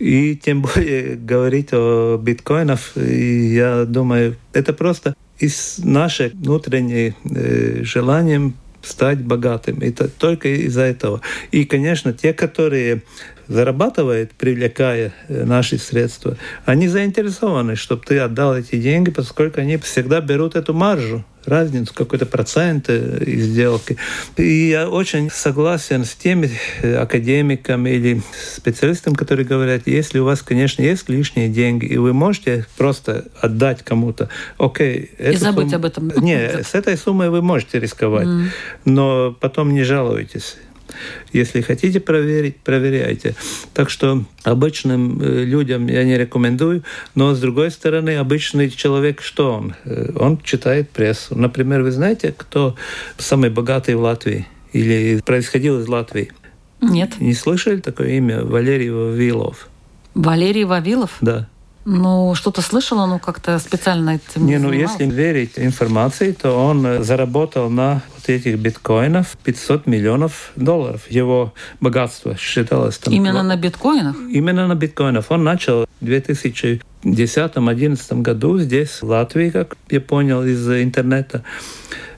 И 0.00 0.34
тем 0.34 0.62
более 0.62 1.14
говорить 1.14 1.68
о 1.72 2.18
биткоинах, 2.18 2.96
я 2.96 3.84
думаю, 3.84 4.34
это 4.52 4.72
просто 4.72 5.14
из 5.38 5.78
нашей 5.78 6.30
внутренней 6.30 7.14
э, 7.24 7.84
желанием 7.84 8.54
стать 8.82 9.20
богатым. 9.20 9.78
Это 9.80 10.08
только 10.08 10.48
из-за 10.48 10.82
этого. 10.82 11.20
И, 11.52 11.64
конечно, 11.64 12.12
те, 12.12 12.32
которые 12.32 13.02
зарабатывают, 13.48 14.32
привлекая 14.32 15.12
э, 15.28 15.44
наши 15.44 15.78
средства, 15.78 16.36
они 16.64 16.88
заинтересованы, 16.88 17.76
чтобы 17.76 18.02
ты 18.06 18.18
отдал 18.18 18.56
эти 18.56 18.76
деньги, 18.76 19.10
поскольку 19.10 19.60
они 19.60 19.76
всегда 19.78 20.20
берут 20.20 20.54
эту 20.54 20.74
маржу 20.74 21.24
разницу, 21.48 21.94
какой-то 21.94 22.26
процент 22.26 22.86
э, 22.88 23.24
из 23.24 23.46
сделки. 23.46 23.96
И 24.36 24.68
я 24.68 24.88
очень 24.88 25.30
согласен 25.30 26.04
с 26.04 26.14
теми 26.14 26.50
э, 26.82 26.96
академиками 26.96 27.90
или 27.90 28.22
специалистами, 28.54 29.14
которые 29.14 29.46
говорят, 29.46 29.86
если 29.86 30.18
у 30.18 30.24
вас, 30.24 30.42
конечно, 30.42 30.82
есть 30.82 31.08
лишние 31.08 31.48
деньги, 31.48 31.86
и 31.86 31.96
вы 31.96 32.12
можете 32.12 32.66
просто 32.76 33.26
отдать 33.40 33.82
кому-то, 33.82 34.28
окей. 34.58 35.10
И 35.18 35.36
забыть 35.36 35.70
сумма... 35.70 35.76
об 35.76 35.84
этом. 35.86 36.08
Нет, 36.22 36.66
с 36.66 36.74
этой 36.74 36.96
суммой 36.96 37.30
вы 37.30 37.42
можете 37.42 37.80
рисковать, 37.80 38.26
mm. 38.26 38.46
но 38.84 39.36
потом 39.40 39.72
не 39.72 39.84
жалуйтесь. 39.84 40.56
Если 41.32 41.60
хотите 41.60 42.00
проверить, 42.00 42.56
проверяйте. 42.56 43.34
Так 43.74 43.90
что 43.90 44.24
обычным 44.44 45.20
э, 45.20 45.44
людям 45.44 45.86
я 45.86 46.04
не 46.04 46.16
рекомендую, 46.16 46.84
но 47.14 47.34
с 47.34 47.40
другой 47.40 47.70
стороны, 47.70 48.16
обычный 48.16 48.70
человек, 48.70 49.22
что 49.22 49.54
он? 49.54 49.74
Э, 49.84 50.12
он 50.18 50.38
читает 50.38 50.90
прессу. 50.90 51.36
Например, 51.36 51.82
вы 51.82 51.90
знаете, 51.90 52.34
кто 52.36 52.76
самый 53.18 53.50
богатый 53.50 53.94
в 53.94 54.00
Латвии 54.00 54.46
или 54.72 55.20
происходил 55.24 55.80
из 55.80 55.88
Латвии? 55.88 56.32
Нет. 56.80 57.20
Не 57.20 57.34
слышали 57.34 57.80
такое 57.80 58.08
имя? 58.10 58.44
Валерий 58.44 58.90
Вавилов. 58.90 59.68
Валерий 60.14 60.64
Вавилов? 60.64 61.16
Да. 61.20 61.48
Ну, 61.84 62.34
что-то 62.34 62.60
слышала, 62.60 63.06
но 63.06 63.18
как-то 63.18 63.58
специально 63.58 64.10
этим 64.16 64.44
не, 64.44 64.52
не 64.52 64.58
ну, 64.58 64.72
если 64.72 65.06
верить 65.06 65.52
информации, 65.56 66.32
то 66.32 66.52
он 66.52 66.84
э, 66.84 67.02
заработал 67.02 67.70
на 67.70 68.02
этих 68.28 68.58
биткоинов 68.58 69.38
500 69.44 69.86
миллионов 69.86 70.50
долларов. 70.56 71.10
Его 71.10 71.54
богатство 71.80 72.36
считалось 72.36 72.98
там... 72.98 73.14
Именно 73.14 73.42
на 73.42 73.56
биткоинах? 73.56 74.16
Именно 74.30 74.66
на 74.66 74.74
биткоинах. 74.74 75.30
Он 75.30 75.44
начал 75.44 75.86
в 76.00 76.04
2010-2011 76.04 78.22
году 78.22 78.58
здесь, 78.58 79.02
в 79.02 79.08
Латвии, 79.08 79.50
как 79.50 79.76
я 79.90 80.00
понял 80.00 80.42
из 80.44 80.66
интернета. 80.68 81.42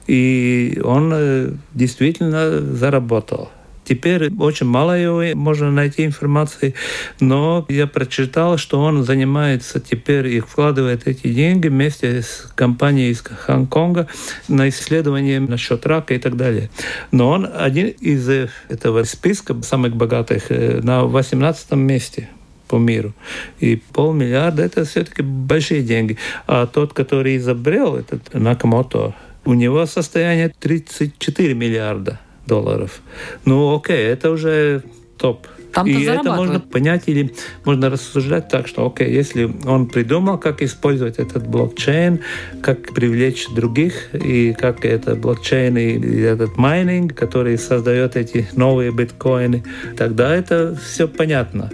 И 0.07 0.81
он 0.85 1.13
э, 1.15 1.53
действительно 1.75 2.61
заработал. 2.61 3.51
Теперь 3.91 4.33
очень 4.39 4.67
мало 4.67 4.97
его 4.97 5.21
можно 5.37 5.73
найти 5.73 6.05
информации, 6.05 6.75
но 7.19 7.67
я 7.69 7.89
прочитал, 7.89 8.57
что 8.57 8.81
он 8.81 9.03
занимается 9.03 9.81
теперь 9.81 10.29
и 10.29 10.39
вкладывает 10.39 11.09
эти 11.09 11.27
деньги 11.27 11.67
вместе 11.67 12.23
с 12.23 12.53
компанией 12.55 13.11
из 13.11 13.21
Гонконга 13.21 14.07
на 14.47 14.69
исследования 14.69 15.41
насчет 15.41 15.85
рака 15.87 16.15
и 16.15 16.19
так 16.19 16.37
далее. 16.37 16.71
Но 17.11 17.31
он 17.31 17.51
один 17.53 17.89
из 17.89 18.29
этого 18.69 19.03
списка 19.03 19.61
самых 19.63 19.97
богатых 19.97 20.53
э, 20.53 20.79
на 20.81 21.03
18 21.03 21.73
месте 21.73 22.29
по 22.69 22.77
миру. 22.77 23.13
И 23.59 23.75
полмиллиарда– 23.75 24.63
это 24.67 24.85
все-таки 24.85 25.23
большие 25.23 25.83
деньги. 25.83 26.17
А 26.47 26.69
тот, 26.69 26.93
который 26.93 27.39
изобрел 27.39 27.97
этот 27.97 28.33
Накамото, 28.35 29.17
у 29.45 29.55
него 29.55 29.85
состояние 29.87 30.55
34 30.61 31.55
миллиарда 31.55 32.21
долларов. 32.51 33.01
Ну, 33.45 33.77
окей, 33.77 34.05
это 34.15 34.31
уже 34.31 34.83
топ. 35.17 35.47
Там 35.73 35.87
и 35.87 36.03
это 36.03 36.33
можно 36.33 36.59
понять 36.59 37.05
или 37.07 37.33
можно 37.65 37.91
рассуждать 37.91 38.49
так, 38.49 38.67
что, 38.67 38.87
окей, 38.87 39.13
если 39.13 39.49
он 39.67 39.87
придумал, 39.87 40.37
как 40.39 40.63
использовать 40.63 41.19
этот 41.19 41.47
блокчейн, 41.47 42.19
как 42.61 42.93
привлечь 42.93 43.47
других, 43.55 44.13
и 44.15 44.53
как 44.53 44.85
это 44.85 45.15
блокчейн 45.15 45.79
и 45.79 46.21
этот 46.23 46.57
майнинг, 46.57 47.15
который 47.15 47.57
создает 47.57 48.17
эти 48.17 48.49
новые 48.57 48.91
биткоины, 48.91 49.63
тогда 49.97 50.35
это 50.35 50.77
все 50.85 51.07
понятно. 51.07 51.71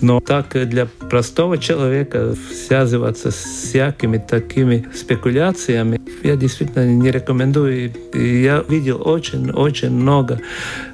Но 0.00 0.20
так 0.20 0.56
для 0.68 0.86
простого 0.86 1.58
человека 1.58 2.34
связываться 2.66 3.30
с 3.30 3.34
всякими 3.34 4.18
такими 4.18 4.86
спекуляциями 4.94 6.00
я 6.22 6.36
действительно 6.36 6.86
не 6.86 7.10
рекомендую. 7.10 7.92
И 8.14 8.42
я 8.42 8.64
видел 8.68 9.06
очень-очень 9.06 9.90
много 9.90 10.40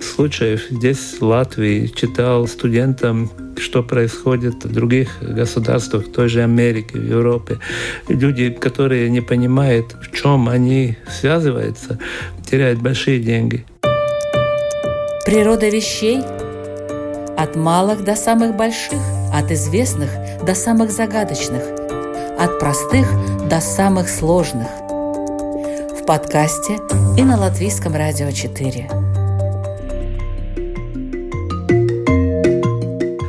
случаев 0.01 0.63
здесь, 0.71 1.17
в 1.21 1.25
Латвии, 1.25 1.87
читал 1.87 2.47
студентам 2.47 3.31
что 3.59 3.83
происходит 3.83 4.65
в 4.65 4.73
других 4.73 5.09
государствах, 5.23 6.07
в 6.07 6.13
той 6.13 6.29
же 6.29 6.43
Америке, 6.43 6.99
в 6.99 7.05
Европе. 7.05 7.59
Люди, 8.07 8.51
которые 8.51 9.09
не 9.09 9.23
понимают, 9.23 9.97
в 10.03 10.15
чем 10.15 10.49
они 10.51 10.97
связываются, 11.09 11.99
теряют 12.49 12.83
большие 12.83 13.19
деньги. 13.19 13.65
Природа 15.25 15.69
вещей– 15.69 16.21
от 17.37 17.55
малых 17.55 18.03
до 18.03 18.17
самых 18.17 18.57
больших, 18.57 19.01
от 19.33 19.51
известных 19.51 20.11
до 20.45 20.55
самых 20.55 20.91
загадочных, 20.91 21.63
от 22.39 22.59
простых 22.59 23.07
до 23.49 23.61
самых 23.61 24.09
сложных. 24.09 24.69
В 26.01 26.05
подкасте 26.07 26.79
и 27.19 27.23
на 27.23 27.39
Латвийском 27.39 27.95
радио 27.95 28.31
4. 28.31 28.89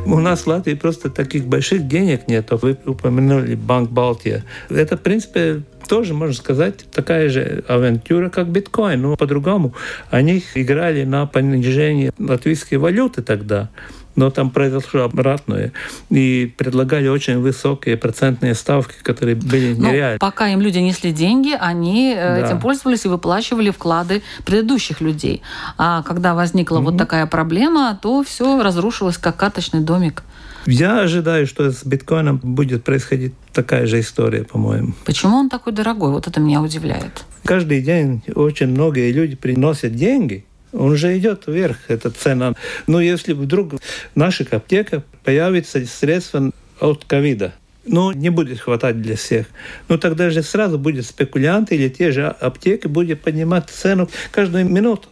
У 0.05 0.19
нас 0.19 0.41
в 0.41 0.47
Латвии 0.47 0.73
просто 0.73 1.09
таких 1.09 1.45
больших 1.45 1.87
денег 1.87 2.27
нет. 2.27 2.47
Вы 2.51 2.77
упомянули 2.85 3.55
Банк 3.55 3.89
Балтия. 3.89 4.43
Это, 4.69 4.95
в 4.95 5.01
принципе, 5.01 5.63
тоже, 5.87 6.13
можно 6.13 6.33
сказать, 6.33 6.85
такая 6.91 7.29
же 7.29 7.63
авантюра, 7.67 8.29
как 8.29 8.47
биткоин. 8.47 9.01
Но 9.01 9.17
по-другому. 9.17 9.73
Они 10.09 10.43
играли 10.55 11.03
на 11.03 11.25
понижение 11.25 12.11
латвийской 12.17 12.75
валюты 12.75 13.21
тогда 13.21 13.69
но 14.17 14.29
там 14.29 14.49
произошло 14.49 15.03
обратное. 15.03 15.71
И 16.09 16.53
предлагали 16.57 17.07
очень 17.07 17.39
высокие 17.39 17.95
процентные 17.95 18.55
ставки, 18.55 18.95
которые 19.01 19.35
были 19.35 19.73
ну, 19.73 19.87
нереальны. 19.87 20.19
пока 20.19 20.49
им 20.49 20.59
люди 20.59 20.79
несли 20.79 21.13
деньги, 21.13 21.55
они 21.57 22.13
э, 22.13 22.41
да. 22.41 22.47
этим 22.47 22.59
пользовались 22.59 23.05
и 23.05 23.07
выплачивали 23.07 23.69
вклады 23.69 24.23
предыдущих 24.43 24.99
людей. 24.99 25.41
А 25.77 26.03
когда 26.03 26.33
возникла 26.33 26.79
mm-hmm. 26.79 26.83
вот 26.83 26.97
такая 26.97 27.27
проблема, 27.27 27.97
то 28.01 28.23
все 28.23 28.61
разрушилось 28.61 29.17
как 29.17 29.37
каточный 29.37 29.81
домик. 29.81 30.23
Я 30.65 30.99
ожидаю, 30.99 31.47
что 31.47 31.71
с 31.71 31.85
биткоином 31.85 32.39
будет 32.43 32.83
происходить 32.83 33.33
такая 33.53 33.87
же 33.87 34.01
история, 34.01 34.43
по-моему. 34.43 34.93
Почему 35.05 35.37
он 35.37 35.49
такой 35.49 35.71
дорогой? 35.71 36.11
Вот 36.11 36.27
это 36.27 36.41
меня 36.41 36.61
удивляет. 36.61 37.23
Каждый 37.45 37.81
день 37.81 38.21
очень 38.35 38.67
многие 38.67 39.13
люди 39.13 39.37
приносят 39.37 39.95
деньги, 39.95 40.43
он 40.73 40.95
же 40.97 41.17
идет 41.17 41.47
вверх, 41.47 41.77
эта 41.87 42.11
цена. 42.11 42.53
Но 42.87 43.01
если 43.01 43.33
вдруг 43.33 43.73
в 43.73 43.79
наших 44.15 44.53
аптеках 44.53 45.03
появится 45.23 45.85
средства 45.85 46.51
от 46.79 47.05
ковида, 47.05 47.53
ну, 47.85 48.11
не 48.11 48.29
будет 48.29 48.59
хватать 48.59 49.01
для 49.01 49.15
всех. 49.15 49.47
Ну, 49.87 49.97
тогда 49.97 50.29
же 50.29 50.43
сразу 50.43 50.77
будет 50.77 51.05
спекулянт 51.05 51.71
или 51.71 51.89
те 51.89 52.11
же 52.11 52.27
аптеки 52.27 52.87
будут 52.87 53.21
поднимать 53.21 53.69
цену 53.69 54.09
каждую 54.31 54.65
минуту. 54.65 55.07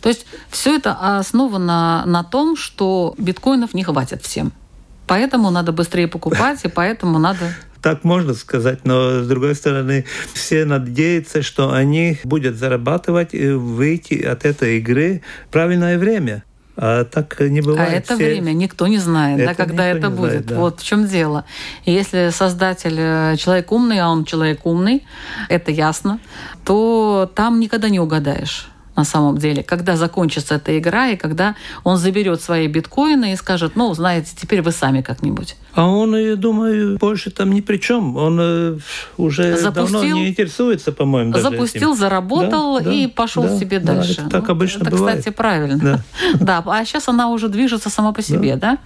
То 0.00 0.10
есть 0.10 0.26
все 0.50 0.76
это 0.76 0.92
основано 1.18 2.04
на 2.06 2.22
том, 2.22 2.56
что 2.56 3.14
биткоинов 3.16 3.72
не 3.72 3.84
хватит 3.84 4.22
всем. 4.22 4.52
Поэтому 5.06 5.50
надо 5.50 5.72
быстрее 5.72 6.08
покупать, 6.08 6.60
и 6.64 6.68
поэтому 6.68 7.18
надо 7.18 7.54
так 7.82 8.04
можно 8.04 8.34
сказать, 8.34 8.84
но 8.84 9.22
с 9.22 9.28
другой 9.28 9.54
стороны, 9.54 10.04
все 10.32 10.64
надеются, 10.64 11.42
что 11.42 11.72
они 11.72 12.18
будут 12.24 12.56
зарабатывать 12.56 13.34
и 13.34 13.50
выйти 13.50 14.22
от 14.22 14.44
этой 14.44 14.78
игры 14.78 15.22
в 15.48 15.52
правильное 15.52 15.98
время. 15.98 16.44
А 16.74 17.04
так 17.04 17.38
не 17.40 17.60
бывает. 17.60 17.92
А 17.92 17.92
это 17.92 18.14
Все... 18.14 18.24
время 18.24 18.52
никто 18.52 18.86
не 18.86 18.98
знает, 18.98 19.40
это 19.40 19.48
да, 19.48 19.54
когда 19.54 19.86
это 19.86 20.08
будет. 20.08 20.30
Знает, 20.30 20.46
да. 20.46 20.56
Вот 20.56 20.80
в 20.80 20.84
чем 20.84 21.06
дело. 21.06 21.44
Если 21.84 22.30
создатель 22.30 22.96
э, 22.98 23.36
человек 23.36 23.70
умный, 23.72 24.00
а 24.00 24.08
он 24.08 24.24
человек 24.24 24.64
умный, 24.64 25.04
это 25.50 25.70
ясно, 25.70 26.18
то 26.64 27.30
там 27.34 27.60
никогда 27.60 27.90
не 27.90 28.00
угадаешь 28.00 28.68
на 28.96 29.04
самом 29.04 29.38
деле, 29.38 29.62
когда 29.62 29.96
закончится 29.96 30.54
эта 30.54 30.78
игра 30.78 31.08
и 31.08 31.16
когда 31.16 31.56
он 31.84 31.96
заберет 31.98 32.42
свои 32.42 32.66
биткоины 32.68 33.32
и 33.32 33.36
скажет, 33.36 33.72
ну, 33.74 33.92
знаете, 33.94 34.32
теперь 34.36 34.62
вы 34.62 34.72
сами 34.72 35.02
как-нибудь. 35.02 35.56
А 35.74 35.86
он, 35.86 36.16
я 36.16 36.36
думаю, 36.36 36.98
больше 36.98 37.30
там 37.30 37.52
ни 37.52 37.60
при 37.60 37.78
чем. 37.78 38.16
Он 38.16 38.38
э, 38.40 38.78
уже 39.16 39.56
запустил, 39.56 40.00
давно 40.00 40.04
не 40.04 40.28
интересуется, 40.28 40.92
по-моему. 40.92 41.38
Запустил, 41.38 41.92
этим. 41.92 41.98
заработал 41.98 42.80
да, 42.80 42.92
и 42.92 43.06
пошел 43.06 43.44
да, 43.44 43.58
себе 43.58 43.78
да, 43.78 43.94
дальше. 43.94 44.20
Это 44.20 44.30
так 44.30 44.46
ну, 44.48 44.52
обычно 44.52 44.82
это, 44.82 44.90
бывает. 44.90 45.18
кстати, 45.18 45.34
правильно. 45.34 45.78
Да. 45.78 46.00
да, 46.62 46.62
а 46.66 46.84
сейчас 46.84 47.08
она 47.08 47.28
уже 47.28 47.48
движется 47.48 47.90
сама 47.90 48.12
по 48.12 48.22
себе, 48.22 48.56
да, 48.56 48.72
да 48.72 48.78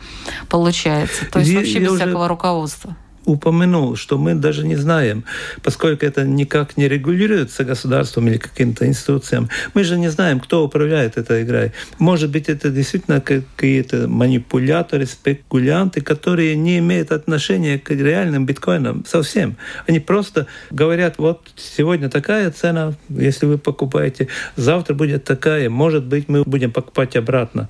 получается. 0.49 1.27
То 1.31 1.41
есть 1.41 1.51
я, 1.51 1.59
вообще 1.59 1.81
без 1.81 1.93
всякого 1.95 2.21
уже... 2.21 2.29
руководства 2.29 2.97
упомянул, 3.27 3.97
что 3.97 4.17
мы 4.17 4.35
даже 4.35 4.67
не 4.67 4.77
знаем, 4.77 5.25
поскольку 5.63 6.07
это 6.07 6.25
никак 6.25 6.77
не 6.77 6.89
регулируется 6.89 7.65
государством 7.65 8.29
или 8.29 8.39
каким-то 8.39 8.87
институциям, 8.87 9.51
мы 9.75 9.85
же 9.85 9.99
не 9.99 10.09
знаем, 10.09 10.41
кто 10.41 10.65
управляет 10.65 11.19
этой 11.19 11.43
игрой. 11.43 11.73
Может 11.99 12.31
быть, 12.31 12.49
это 12.49 12.71
действительно 12.71 13.21
какие-то 13.21 14.09
манипуляторы, 14.09 15.07
спекулянты, 15.07 16.01
которые 16.01 16.57
не 16.57 16.79
имеют 16.79 17.13
отношения 17.13 17.79
к 17.79 17.91
реальным 17.91 18.47
биткоинам 18.47 19.05
совсем. 19.07 19.57
Они 19.87 20.01
просто 20.01 20.47
говорят, 20.71 21.19
вот 21.19 21.51
сегодня 21.57 22.09
такая 22.09 22.51
цена, 22.51 22.95
если 23.09 23.47
вы 23.47 23.59
покупаете, 23.59 24.29
завтра 24.57 24.95
будет 24.95 25.25
такая, 25.25 25.69
может 25.69 26.05
быть, 26.05 26.29
мы 26.29 26.45
будем 26.45 26.71
покупать 26.71 27.17
обратно. 27.17 27.69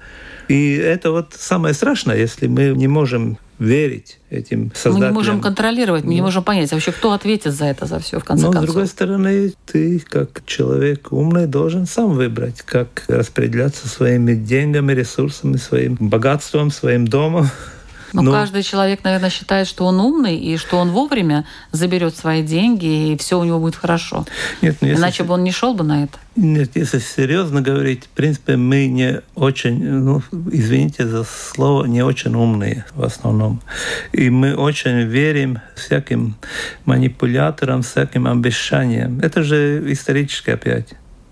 И 0.48 0.74
это 0.74 1.10
вот 1.10 1.34
самое 1.36 1.74
страшное, 1.74 2.16
если 2.16 2.46
мы 2.46 2.68
не 2.68 2.88
можем 2.88 3.38
верить 3.58 4.18
этим 4.30 4.70
создателям. 4.74 5.00
Мы 5.00 5.06
не 5.06 5.12
можем 5.14 5.40
контролировать, 5.40 6.04
мы 6.04 6.14
не 6.14 6.20
можем 6.20 6.44
понять, 6.44 6.70
а 6.72 6.74
вообще 6.74 6.92
кто 6.92 7.12
ответит 7.12 7.54
за 7.54 7.66
это, 7.66 7.86
за 7.86 7.98
все, 8.00 8.20
в 8.20 8.24
конце 8.24 8.46
Но, 8.46 8.52
концов. 8.52 8.68
с 8.68 8.72
другой 8.72 8.86
стороны, 8.88 9.54
ты, 9.64 9.98
как 10.00 10.44
человек 10.44 11.10
умный, 11.10 11.46
должен 11.46 11.86
сам 11.86 12.10
выбрать, 12.12 12.62
как 12.62 13.04
распределяться 13.08 13.88
своими 13.88 14.34
деньгами, 14.34 14.92
ресурсами, 14.92 15.56
своим 15.56 15.96
богатством, 15.98 16.70
своим 16.70 17.06
домом. 17.06 17.48
Но 18.12 18.22
ну, 18.22 18.32
каждый 18.32 18.62
человек, 18.62 19.04
наверное, 19.04 19.30
считает, 19.30 19.66
что 19.66 19.84
он 19.86 20.00
умный 20.00 20.36
и 20.36 20.56
что 20.56 20.76
он 20.78 20.90
вовремя 20.90 21.44
заберет 21.72 22.16
свои 22.16 22.42
деньги 22.42 23.12
и 23.12 23.16
все 23.16 23.38
у 23.38 23.44
него 23.44 23.58
будет 23.58 23.76
хорошо. 23.76 24.24
Нет, 24.62 24.76
ну, 24.80 24.88
Иначе 24.88 25.24
бы 25.24 25.34
он 25.34 25.44
не 25.44 25.52
шел 25.52 25.74
бы 25.74 25.84
на 25.84 26.04
это. 26.04 26.18
Нет, 26.36 26.72
если 26.74 26.98
серьезно 26.98 27.62
говорить, 27.62 28.04
в 28.04 28.08
принципе, 28.08 28.56
мы 28.56 28.86
не 28.86 29.22
очень, 29.34 29.82
ну, 29.82 30.22
извините 30.52 31.06
за 31.06 31.24
слово, 31.24 31.86
не 31.86 32.02
очень 32.02 32.34
умные 32.34 32.84
в 32.94 33.02
основном. 33.02 33.62
И 34.12 34.28
мы 34.28 34.54
очень 34.54 35.00
верим 35.02 35.60
всяким 35.74 36.36
манипуляторам, 36.84 37.82
всяким 37.82 38.26
обещаниям. 38.26 39.20
Это 39.20 39.42
же 39.42 39.82
исторически 39.90 40.50
опять. 40.50 40.88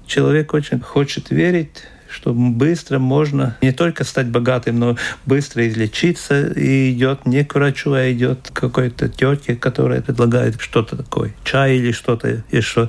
Человек 0.07 0.55
очень 0.55 0.81
хочет 0.81 1.31
верить 1.31 1.85
что 2.15 2.33
быстро 2.33 2.99
можно 2.99 3.57
не 3.61 3.73
только 3.73 4.05
стать 4.05 4.29
богатым, 4.29 4.79
но 4.79 4.97
быстро 5.27 5.67
излечиться 5.69 6.47
и 6.47 6.93
идет 6.93 7.27
не 7.27 7.45
к 7.45 7.55
врачу, 7.55 7.93
а 7.93 8.11
идет 8.11 8.51
к 8.53 8.61
какой-то 8.61 9.09
тете, 9.09 9.57
которая 9.57 10.01
предлагает 10.01 10.61
что-то 10.61 10.97
такое, 10.97 11.35
чай 11.45 11.77
или 11.77 11.91
что-то 11.91 12.45
еще 12.53 12.89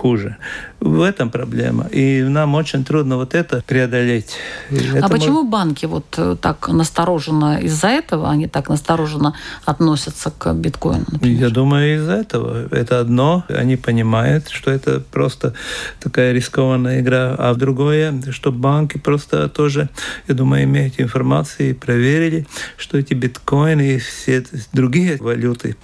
хуже. 0.00 0.36
В 0.80 1.02
этом 1.02 1.30
проблема. 1.30 1.86
И 1.92 2.22
нам 2.22 2.54
очень 2.54 2.84
трудно 2.84 3.16
вот 3.16 3.34
это 3.34 3.62
преодолеть. 3.66 4.36
Это 4.70 5.04
а 5.06 5.08
почему 5.08 5.42
может... 5.42 5.50
банки 5.50 5.86
вот 5.86 6.06
э, 6.16 6.36
так 6.40 6.68
настороженно 6.68 7.58
из-за 7.60 7.88
этого, 7.88 8.30
они 8.30 8.48
так 8.48 8.70
настороженно 8.70 9.34
относятся 9.66 10.30
к 10.30 10.54
биткоину? 10.54 11.04
Например? 11.12 11.42
Я 11.42 11.50
думаю, 11.50 11.96
из-за 11.96 12.12
этого. 12.12 12.66
Это 12.70 13.00
одно, 13.00 13.44
они 13.48 13.76
понимают, 13.76 14.48
что 14.48 14.70
это 14.70 15.00
просто 15.00 15.52
такая 16.00 16.32
рискованная 16.32 17.00
игра. 17.00 17.34
А 17.38 17.54
другое, 17.54 18.14
что 18.30 18.52
банки 18.52 18.96
просто 18.96 19.48
тоже, 19.50 19.90
я 20.28 20.34
думаю, 20.34 20.64
имеют 20.64 20.94
информацию 20.98 21.70
и 21.70 21.72
проверили, 21.74 22.46
что 22.78 22.96
эти 22.96 23.12
биткоины 23.12 23.96
и 23.96 23.98
все 23.98 24.42
другие 24.72 25.18
валюты 25.18 25.76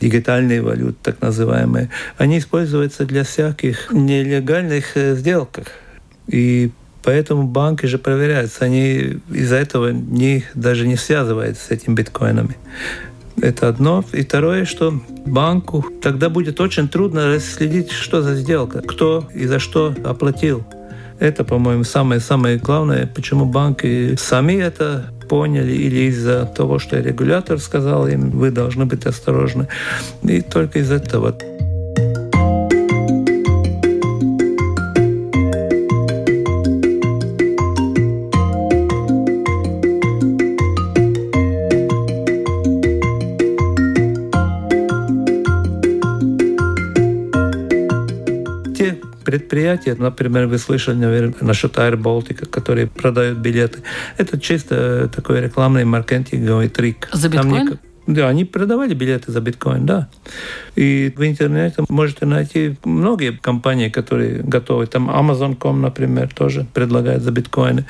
дигитальные 0.00 0.62
валюты, 0.62 0.96
так 1.02 1.20
называемые, 1.20 1.90
они 2.18 2.38
используются 2.38 3.04
для 3.04 3.24
всяких 3.24 3.92
нелегальных 3.92 4.96
э, 4.96 5.14
сделок. 5.16 5.72
И 6.26 6.70
Поэтому 7.04 7.42
банки 7.46 7.84
же 7.84 7.98
проверяются, 7.98 8.64
они 8.64 9.18
из-за 9.30 9.56
этого 9.56 9.90
не, 9.90 10.44
даже 10.54 10.88
не 10.88 10.96
связываются 10.96 11.66
с 11.66 11.70
этими 11.70 11.94
биткоинами. 11.94 12.56
Это 13.40 13.68
одно. 13.68 14.04
И 14.12 14.22
второе, 14.22 14.64
что 14.64 15.02
банку 15.26 15.84
тогда 16.00 16.30
будет 16.30 16.60
очень 16.60 16.88
трудно 16.88 17.34
расследить, 17.34 17.90
что 17.90 18.22
за 18.22 18.34
сделка, 18.36 18.80
кто 18.80 19.28
и 19.34 19.46
за 19.46 19.58
что 19.58 19.94
оплатил. 20.02 20.64
Это, 21.18 21.44
по-моему, 21.44 21.84
самое-самое 21.84 22.56
главное, 22.56 23.06
почему 23.06 23.44
банки 23.44 24.16
сами 24.16 24.54
это 24.54 25.12
поняли 25.28 25.72
или 25.72 26.08
из-за 26.08 26.46
того, 26.46 26.78
что 26.78 27.00
регулятор 27.00 27.58
сказал 27.58 28.08
им, 28.08 28.30
вы 28.30 28.50
должны 28.50 28.86
быть 28.86 29.06
осторожны. 29.06 29.68
И 30.22 30.40
только 30.40 30.78
из 30.78 30.90
этого. 30.90 31.34
Предприятия, 49.76 50.02
например, 50.02 50.46
вы 50.46 50.58
слышали, 50.58 50.96
наверное, 50.96 51.34
насчет 51.40 51.76
Air 51.76 51.96
Baltic, 51.96 52.48
которые 52.48 52.86
продают 52.86 53.38
билеты. 53.38 53.82
Это 54.16 54.40
чисто 54.40 55.08
такой 55.14 55.40
рекламный 55.40 55.84
маркетинговый 55.84 56.68
трик. 56.68 57.08
За 57.12 57.28
биткоин? 57.28 57.78
Да, 58.06 58.28
они 58.28 58.44
продавали 58.44 58.92
билеты 58.92 59.32
за 59.32 59.40
биткоин, 59.40 59.86
да. 59.86 60.08
И 60.76 61.12
в 61.16 61.26
интернете 61.26 61.84
можете 61.88 62.26
найти 62.26 62.76
многие 62.84 63.32
компании, 63.32 63.88
которые 63.88 64.42
готовы. 64.42 64.86
Там 64.86 65.10
Amazon.com, 65.10 65.80
например, 65.80 66.28
тоже 66.34 66.66
предлагает 66.74 67.22
за 67.22 67.30
биткоины. 67.30 67.86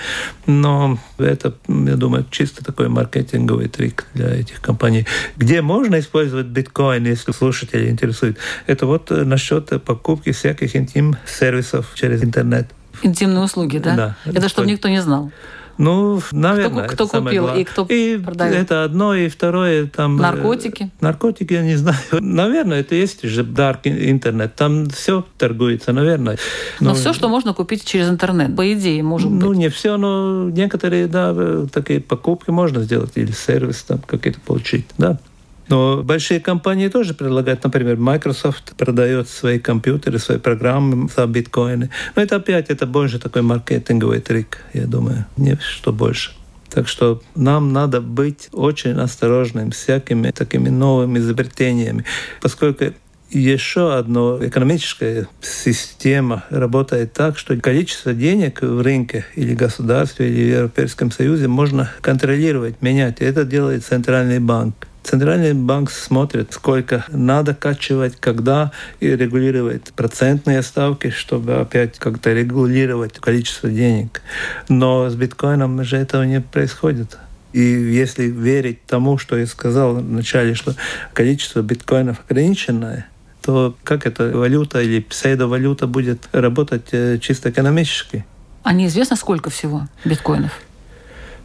Но 0.47 0.99
это, 1.19 1.55
я 1.69 1.97
думаю, 1.97 2.27
чисто 2.31 2.65
такой 2.65 2.89
маркетинговый 2.89 3.69
трик 3.69 4.07
для 4.15 4.29
этих 4.29 4.61
компаний. 4.61 5.05
Где 5.37 5.63
можно 5.63 5.99
использовать 5.99 6.47
биткоин, 6.47 7.05
если 7.07 7.33
слушатели 7.33 7.91
интересуют, 7.91 8.39
это 8.67 8.87
вот 8.87 9.11
насчет 9.11 9.83
покупки 9.83 10.31
всяких 10.31 10.77
интим-сервисов 10.77 11.91
через 11.95 12.23
интернет. 12.23 12.69
Интимные 13.03 13.43
услуги, 13.43 13.79
да? 13.79 13.97
Да. 13.97 14.17
Это 14.25 14.49
чтобы 14.49 14.69
никто 14.69 14.89
не 14.89 15.03
знал. 15.03 15.33
Ну, 15.79 16.21
наверное. 16.33 16.87
Кто, 16.87 17.07
кто 17.07 17.21
купил 17.21 17.49
и 17.55 17.65
кто 17.65 17.85
и 17.89 18.19
продает? 18.19 18.55
Это 18.55 18.85
одно, 18.85 19.15
и 19.15 19.29
второе 19.29 19.87
там... 19.87 20.19
Э, 20.19 20.23
наркотики? 20.23 20.91
Наркотики, 21.01 21.53
я 21.53 21.63
не 21.63 21.77
знаю. 21.77 21.99
Наверное, 22.13 22.81
это 22.81 22.95
есть 22.95 23.23
же 23.23 23.43
dark 23.43 23.81
интернет. 23.85 24.55
Там 24.55 24.89
все 24.91 25.25
торгуется, 25.39 25.93
наверное. 25.93 26.39
Но, 26.81 26.91
но 26.91 26.95
все, 26.95 27.13
что 27.13 27.29
можно 27.29 27.55
купить 27.55 27.85
через 27.85 28.09
интернет, 28.09 28.55
по 28.57 28.73
идее, 28.73 29.03
может 29.03 29.31
ну, 29.31 29.37
быть. 29.37 29.45
Ну, 29.45 29.53
не 29.53 29.69
все, 29.69 29.97
но 29.97 30.49
некоторые, 30.51 31.07
да, 31.07 31.67
такие 31.73 32.01
покупки 32.01 32.51
можно 32.51 32.81
сделать 32.83 33.13
или 33.17 33.33
сервис 33.33 33.83
там 33.83 33.99
какие-то 33.99 34.41
получить, 34.41 34.87
да. 34.99 35.19
Но 35.69 36.03
большие 36.03 36.41
компании 36.41 36.89
тоже 36.89 37.15
предлагают, 37.15 37.65
например, 37.65 37.97
Microsoft 37.97 38.75
продает 38.77 39.29
свои 39.29 39.59
компьютеры, 39.59 40.19
свои 40.19 40.39
программы 40.39 41.09
за 41.15 41.27
биткоины. 41.27 41.91
Но 42.15 42.23
это 42.23 42.37
опять, 42.37 42.71
это 42.71 42.87
больше 42.87 43.19
такой 43.19 43.43
маркетинговый 43.43 44.21
трик, 44.21 44.59
я 44.73 44.87
думаю, 44.87 45.27
не 45.37 45.57
что 45.57 45.93
больше. 45.93 46.33
Так 46.71 46.89
что 46.89 47.23
нам 47.37 47.73
надо 47.73 48.01
быть 48.01 48.49
очень 48.53 48.99
осторожным 48.99 49.71
всякими 49.71 50.33
такими 50.33 50.71
новыми 50.71 51.19
изобретениями, 51.19 52.05
поскольку 52.43 52.87
еще 53.31 53.95
одна 53.95 54.39
экономическая 54.41 55.29
система 55.41 56.45
работает 56.51 57.13
так, 57.13 57.39
что 57.39 57.57
количество 57.57 58.13
денег 58.13 58.63
в 58.63 58.81
рынке 58.81 59.25
или 59.35 59.55
государстве, 59.55 60.29
или 60.29 60.45
в 60.45 60.57
Европейском 60.57 61.11
Союзе 61.11 61.49
можно 61.49 61.91
контролировать, 62.01 62.81
менять. 62.83 63.21
Это 63.21 63.45
делает 63.45 63.85
Центральный 63.85 64.39
банк. 64.39 64.75
Центральный 65.05 65.53
банк 65.53 65.91
смотрит, 65.91 66.55
сколько 66.55 67.05
надо 67.09 67.55
качивать, 67.55 68.17
когда 68.17 68.73
и 69.01 69.09
регулирует 69.09 69.93
процентные 69.95 70.63
ставки, 70.63 71.11
чтобы 71.11 71.57
опять 71.57 71.99
как-то 71.99 72.33
регулировать 72.33 73.19
количество 73.19 73.69
денег. 73.69 74.23
Но 74.71 75.11
с 75.11 75.15
биткоином 75.15 75.85
же 75.85 75.99
этого 75.99 76.23
не 76.23 76.41
происходит. 76.41 77.19
И 77.53 77.61
если 77.61 78.25
верить 78.25 78.85
тому, 78.87 79.19
что 79.19 79.37
я 79.37 79.47
сказал 79.47 79.97
вначале, 79.97 80.55
что 80.55 80.75
количество 81.13 81.61
биткоинов 81.61 82.23
ограниченное, 82.27 83.07
то 83.43 83.77
как 83.85 84.07
эта 84.07 84.31
валюта 84.37 84.81
или 84.81 85.01
псевдовалюта 85.01 85.87
будет 85.87 86.29
работать 86.33 86.89
э, 86.93 87.19
чисто 87.19 87.51
экономически? 87.51 88.25
А 88.63 88.73
неизвестно, 88.73 89.17
сколько 89.17 89.51
всего 89.51 89.87
биткоинов? 90.07 90.59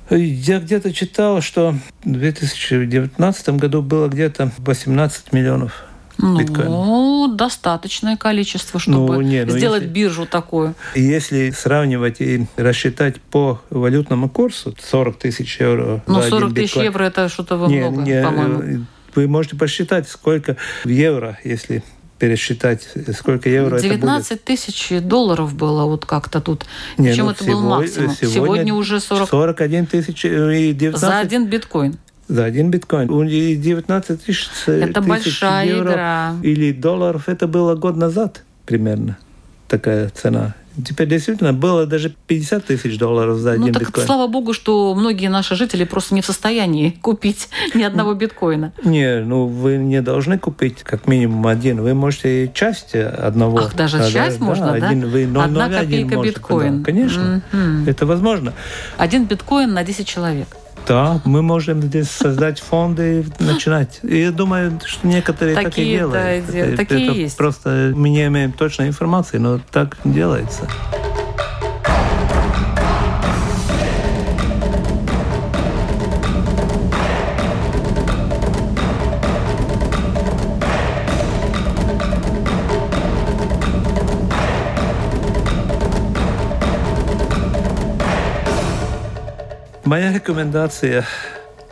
Я 0.09 0.59
где-то 0.59 0.91
читал, 0.93 1.41
что 1.41 1.75
в 2.03 2.11
2019 2.11 3.49
году 3.49 3.81
было 3.81 4.07
где-то 4.07 4.51
18 4.57 5.33
миллионов 5.33 5.85
биткоинов. 6.17 6.67
Ну, 6.67 7.35
достаточное 7.35 8.17
количество, 8.17 8.79
чтобы 8.79 9.15
ну, 9.15 9.21
не, 9.21 9.45
ну, 9.45 9.51
сделать 9.51 9.83
если, 9.83 9.93
биржу 9.93 10.25
такую. 10.25 10.75
Если 10.95 11.51
сравнивать 11.51 12.21
и 12.21 12.47
рассчитать 12.57 13.21
по 13.21 13.61
валютному 13.69 14.29
курсу 14.29 14.75
40 14.77 15.17
тысяч 15.17 15.59
евро 15.59 16.03
Ну, 16.07 16.21
40 16.21 16.53
тысяч 16.53 16.75
евро 16.75 17.03
это 17.03 17.29
что-то 17.29 17.57
много, 17.57 18.23
по-моему. 18.23 18.61
Э, 18.61 18.79
вы 19.15 19.27
можете 19.27 19.55
посчитать, 19.55 20.07
сколько 20.07 20.57
в 20.83 20.89
евро, 20.89 21.37
если 21.43 21.83
пересчитать, 22.19 22.87
сколько 23.17 23.49
евро 23.49 23.79
19 23.79 24.25
это 24.25 24.35
будет. 24.35 24.43
тысяч 24.43 24.89
долларов 25.01 25.55
было 25.55 25.85
вот 25.85 26.05
как-то 26.05 26.41
тут. 26.41 26.65
Не, 26.97 27.09
Причем 27.09 27.25
ну, 27.25 27.31
это 27.31 27.43
был 27.45 27.61
максимум. 27.61 28.11
Сегодня, 28.11 28.33
сегодня 28.33 28.73
уже 28.73 28.99
40... 28.99 29.29
41 29.29 29.85
тысяч 29.87 30.25
и 30.25 30.73
19... 30.73 30.99
За 30.99 31.19
один 31.19 31.47
биткоин. 31.47 31.97
За 32.27 32.45
один 32.45 32.69
биткоин. 32.69 33.27
И 33.27 33.55
19 33.55 34.23
тысяч 34.23 34.49
Это 34.67 35.01
тысяч 35.01 35.09
большая 35.09 35.65
евро 35.65 35.91
игра. 35.91 36.35
Или 36.43 36.71
долларов. 36.73 37.27
Это 37.27 37.47
было 37.47 37.75
год 37.75 37.95
назад 37.95 38.43
примерно 38.65 39.17
такая 39.67 40.09
цена. 40.09 40.55
Теперь 40.85 41.07
действительно 41.07 41.53
было 41.53 41.85
даже 41.85 42.13
50 42.27 42.65
тысяч 42.65 42.97
долларов 42.97 43.37
за 43.37 43.53
ну, 43.53 43.63
один 43.63 43.73
так 43.73 43.83
биткоин. 43.83 44.05
Слава 44.05 44.27
богу, 44.27 44.53
что 44.53 44.93
многие 44.95 45.27
наши 45.27 45.55
жители 45.55 45.83
просто 45.83 46.15
не 46.15 46.21
в 46.21 46.25
состоянии 46.25 46.89
купить 47.01 47.49
ни 47.73 47.83
одного 47.83 48.13
биткоина. 48.13 48.73
Не, 48.83 49.21
ну 49.21 49.47
вы 49.47 49.77
не 49.77 50.01
должны 50.01 50.37
купить 50.37 50.83
как 50.83 51.07
минимум 51.07 51.47
один. 51.47 51.81
Вы 51.81 51.93
можете 51.93 52.51
часть 52.53 52.95
одного. 52.95 53.59
Ах, 53.59 53.75
даже 53.75 53.97
а, 53.97 54.09
часть 54.09 54.39
да, 54.39 54.45
можно, 54.45 54.79
да? 54.79 54.89
Один, 54.89 55.09
вы 55.09 55.23
Одна 55.23 55.69
копейка 55.69 56.15
можете, 56.15 56.35
биткоин. 56.35 56.79
Да, 56.79 56.85
конечно, 56.85 57.43
mm-hmm. 57.51 57.89
это 57.89 58.05
возможно. 58.05 58.53
Один 58.97 59.25
биткоин 59.25 59.73
на 59.73 59.83
10 59.83 60.07
человек. 60.07 60.47
Да, 60.89 61.21
мы 61.23 61.43
можем 61.43 61.83
здесь 61.83 62.09
создать 62.09 62.59
фонды 62.59 63.21
и 63.21 63.43
начинать. 63.43 63.99
И 64.01 64.21
я 64.21 64.31
думаю, 64.31 64.79
что 64.83 65.05
некоторые 65.05 65.55
такие, 65.55 65.69
так 65.69 65.77
и 65.77 65.85
делают. 65.85 66.13
Да, 66.13 66.29
это, 66.63 66.77
такие 66.77 67.07
это 67.07 67.15
есть. 67.15 67.37
Просто 67.37 67.93
мы 67.95 68.09
не 68.09 68.25
имеем 68.25 68.51
точной 68.51 68.87
информации, 68.87 69.37
но 69.37 69.59
так 69.71 69.97
делается. 70.03 70.67
Моя 89.89 90.13
рекомендация 90.13 91.03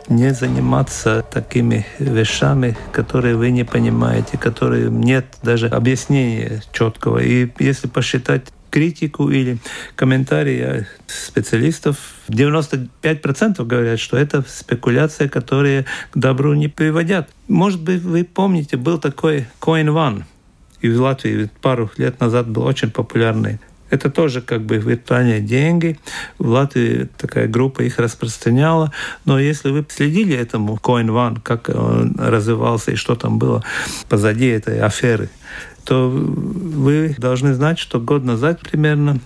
не 0.08 0.34
заниматься 0.34 1.24
такими 1.30 1.86
вещами, 2.00 2.76
которые 2.90 3.36
вы 3.36 3.52
не 3.52 3.62
понимаете, 3.62 4.36
которые 4.36 4.90
нет 4.90 5.36
даже 5.44 5.68
объяснения 5.68 6.60
четкого. 6.72 7.18
И 7.18 7.48
если 7.60 7.86
посчитать 7.86 8.48
критику 8.70 9.30
или 9.30 9.58
комментарии 9.94 10.84
специалистов, 11.06 11.96
95% 12.28 13.64
говорят, 13.64 14.00
что 14.00 14.16
это 14.16 14.44
спекуляция, 14.48 15.28
которые 15.28 15.86
к 16.10 16.18
добру 16.18 16.54
не 16.54 16.66
приводят. 16.66 17.28
Может 17.46 17.80
быть, 17.80 18.02
вы 18.02 18.24
помните, 18.24 18.76
был 18.76 18.98
такой 18.98 19.46
Coin 19.60 19.86
One, 19.86 20.24
и 20.80 20.90
в 20.90 21.00
Латвии 21.00 21.48
пару 21.62 21.88
лет 21.96 22.18
назад 22.18 22.48
был 22.48 22.64
очень 22.64 22.90
популярный 22.90 23.60
это 23.90 24.10
тоже 24.10 24.40
как 24.40 24.62
бы 24.62 24.76
виртуальные 24.76 25.40
деньги. 25.40 25.98
В 26.38 26.48
Латвии 26.48 27.08
такая 27.16 27.48
группа 27.48 27.82
их 27.82 27.98
распространяла. 27.98 28.92
Но 29.24 29.38
если 29.38 29.70
вы 29.70 29.86
следили 29.88 30.36
этому 30.36 30.76
Coin 30.76 31.06
One, 31.06 31.40
как 31.42 31.68
он 31.68 32.14
развивался 32.18 32.92
и 32.92 32.96
что 32.96 33.14
там 33.14 33.38
было 33.38 33.64
позади 34.08 34.46
этой 34.46 34.80
аферы, 34.80 35.30
то 35.84 36.08
вы 36.10 37.14
должны 37.18 37.54
знать, 37.54 37.78
что 37.78 37.98
год 38.00 38.24
назад 38.24 38.60
примерно 38.60 39.20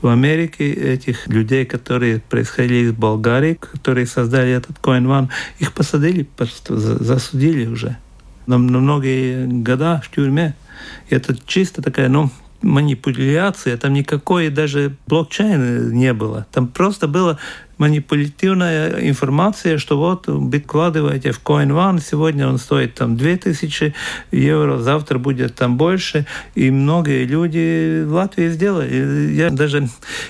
в 0.00 0.08
Америке 0.08 0.70
этих 0.70 1.26
людей, 1.28 1.64
которые 1.64 2.20
происходили 2.20 2.86
из 2.86 2.92
Болгарии, 2.92 3.54
которые 3.54 4.06
создали 4.06 4.52
этот 4.52 4.76
Coin 4.78 5.06
One, 5.06 5.28
их 5.58 5.72
посадили, 5.72 6.22
просто 6.22 6.76
засудили 6.76 7.66
уже 7.66 7.96
на 8.46 8.58
многие 8.58 9.46
года 9.46 10.02
в 10.04 10.14
тюрьме. 10.14 10.54
И 11.08 11.14
это 11.14 11.36
чисто 11.46 11.80
такая, 11.82 12.08
ну, 12.08 12.30
манипуляция, 12.62 13.76
там 13.76 13.92
никакой 13.92 14.48
даже 14.48 14.96
блокчейна 15.06 15.92
не 15.92 16.12
было. 16.12 16.46
Там 16.52 16.68
просто 16.68 17.08
было 17.08 17.38
манипулятивная 17.82 19.08
информация, 19.08 19.76
что 19.76 19.98
вот 19.98 20.28
вкладываете 20.62 21.32
в 21.32 21.42
CoinOne, 21.42 22.00
сегодня 22.00 22.46
он 22.46 22.58
стоит 22.58 22.94
там 22.94 23.16
2000 23.16 23.92
евро, 24.30 24.78
завтра 24.78 25.18
будет 25.18 25.56
там 25.56 25.76
больше, 25.76 26.24
и 26.54 26.70
многие 26.70 27.24
люди 27.24 28.04
в 28.04 28.12
Латвии 28.12 28.50
сделали. 28.50 29.32
Я 29.32 29.50
даже 29.50 29.88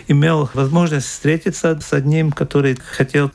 имел 0.09 0.49
возможность 0.55 1.07
встретиться 1.07 1.79
с 1.79 1.93
одним, 1.93 2.33
который 2.33 2.79
хотел... 2.97 3.31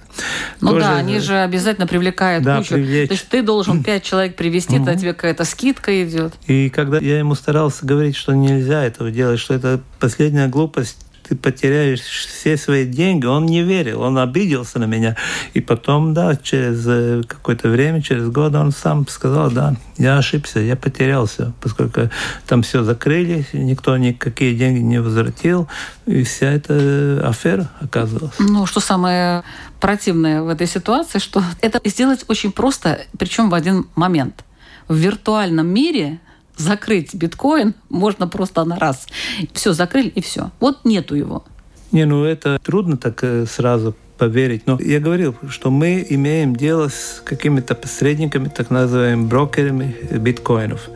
Ну 0.61 0.69
тоже... 0.69 0.81
да, 0.81 0.95
они 0.95 1.19
же 1.19 1.37
обязательно 1.37 1.85
привлекают 1.85 2.43
да, 2.43 2.57
кучу. 2.57 2.73
Привлечь. 2.73 3.09
То 3.09 3.13
есть 3.13 3.29
ты 3.29 3.43
должен 3.43 3.83
пять 3.83 4.01
человек 4.01 4.35
привести, 4.35 4.77
тогда 4.77 4.95
тебе 4.95 5.13
какая-то 5.13 5.45
скидка 5.45 6.03
идет. 6.03 6.33
И 6.47 6.71
когда 6.71 6.97
я 6.97 7.19
ему 7.19 7.35
старался 7.35 7.85
говорить, 7.85 8.15
что 8.15 8.33
нельзя 8.33 8.83
этого 8.83 9.11
делать, 9.11 9.39
что 9.39 9.53
это 9.53 9.79
последняя 9.99 10.47
глупость, 10.47 11.06
ты 11.27 11.35
потеряешь 11.35 12.01
все 12.01 12.57
свои 12.57 12.85
деньги. 12.85 13.25
Он 13.25 13.45
не 13.45 13.63
верил, 13.63 14.01
он 14.01 14.17
обиделся 14.17 14.79
на 14.79 14.85
меня. 14.85 15.15
И 15.53 15.61
потом, 15.61 16.13
да, 16.13 16.35
через 16.35 16.85
э, 16.87 17.23
какое-то 17.27 17.69
время, 17.69 18.01
через 18.01 18.29
год 18.29 18.55
он 18.55 18.71
сам 18.71 19.07
сказал, 19.07 19.51
да, 19.51 19.75
я 19.97 20.17
ошибся, 20.17 20.59
я 20.59 20.75
потерялся, 20.75 21.53
поскольку 21.61 22.09
там 22.47 22.61
все 22.61 22.83
закрыли, 22.83 23.45
никто 23.53 23.97
никакие 23.97 24.55
деньги 24.55 24.79
не 24.79 25.01
возвратил, 25.01 25.67
и 26.05 26.23
вся 26.23 26.47
эта 26.47 27.27
афера 27.27 27.69
оказалась. 27.81 28.33
Ну, 28.39 28.65
что 28.65 28.79
самое 28.79 29.43
противное 29.79 30.41
в 30.41 30.49
этой 30.49 30.67
ситуации, 30.67 31.19
что 31.19 31.43
это 31.61 31.81
сделать 31.89 32.25
очень 32.27 32.51
просто, 32.51 33.01
причем 33.17 33.49
в 33.49 33.53
один 33.53 33.87
момент. 33.95 34.43
В 34.87 34.95
виртуальном 34.95 35.67
мире 35.67 36.19
закрыть 36.57 37.13
биткоин 37.15 37.73
можно 37.89 38.27
просто 38.27 38.63
на 38.65 38.77
раз. 38.77 39.07
Все, 39.53 39.73
закрыли 39.73 40.09
и 40.09 40.21
все. 40.21 40.51
Вот 40.59 40.85
нету 40.85 41.15
его. 41.15 41.45
Не, 41.91 42.05
ну 42.05 42.23
это 42.23 42.59
трудно 42.63 42.97
так 42.97 43.23
э, 43.23 43.45
сразу 43.45 43.95
поверить. 44.17 44.63
Но 44.65 44.77
я 44.81 44.99
говорил, 44.99 45.35
что 45.49 45.71
мы 45.71 46.05
имеем 46.09 46.55
дело 46.55 46.89
с 46.89 47.21
какими-то 47.23 47.75
посредниками, 47.75 48.49
так 48.49 48.69
называемыми 48.69 49.27
брокерами 49.27 49.95
биткоинов. 50.11 50.89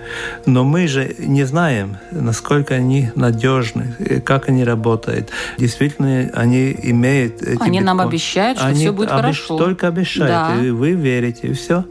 Но 0.46 0.64
мы 0.64 0.88
же 0.88 1.16
не 1.20 1.44
знаем, 1.44 1.98
насколько 2.12 2.74
они 2.74 3.12
надежны, 3.16 3.96
э, 4.00 4.20
как 4.20 4.50
они 4.50 4.64
работают. 4.64 5.30
Действительно, 5.58 6.30
они 6.34 6.76
имеют 6.84 7.42
эти 7.42 7.62
Они 7.62 7.80
биткоин. 7.80 7.86
нам 7.86 8.02
обещают, 8.02 8.58
что 8.58 8.68
они 8.68 8.80
все 8.80 8.92
будет 8.92 9.12
обещ... 9.12 9.22
хорошо. 9.22 9.58
Только 9.58 9.88
обещают, 9.88 10.60
да. 10.60 10.66
и 10.66 10.72
вы 10.72 10.92
верите, 10.92 11.50
и 11.50 11.54
все. 11.54 11.86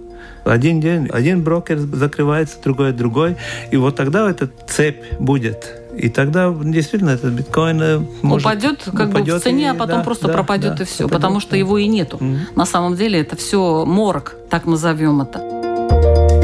Один 0.45 0.81
день 0.81 1.09
один 1.13 1.43
брокер 1.43 1.79
закрывается, 1.79 2.57
другой 2.63 2.93
другой. 2.93 3.37
И 3.71 3.77
вот 3.77 3.97
тогда 3.97 4.29
эта 4.31 4.51
цепь 4.69 5.03
будет. 5.19 5.77
И 5.97 6.09
тогда 6.09 6.55
действительно 6.59 7.11
этот 7.11 7.33
биткоин 7.33 8.07
может 8.23 8.47
упадет 8.47 8.83
как 8.85 9.11
упадет 9.11 9.35
бы 9.35 9.41
в 9.41 9.43
цене, 9.43 9.65
и, 9.65 9.67
а 9.67 9.75
потом 9.75 9.99
да, 9.99 10.05
просто 10.05 10.29
да, 10.29 10.33
пропадет 10.33 10.77
да, 10.77 10.85
и 10.85 10.87
все, 10.87 10.99
пропадет, 10.99 11.13
потому 11.13 11.41
что 11.41 11.51
да. 11.53 11.57
его 11.57 11.79
и 11.79 11.87
нету. 11.87 12.17
Mm-hmm. 12.19 12.39
На 12.55 12.65
самом 12.65 12.97
деле 12.97 13.21
это 13.21 13.37
все 13.37 13.85
морг, 13.85 14.37
так 14.49 14.67
назовем 14.67 15.21
это. 15.21 16.40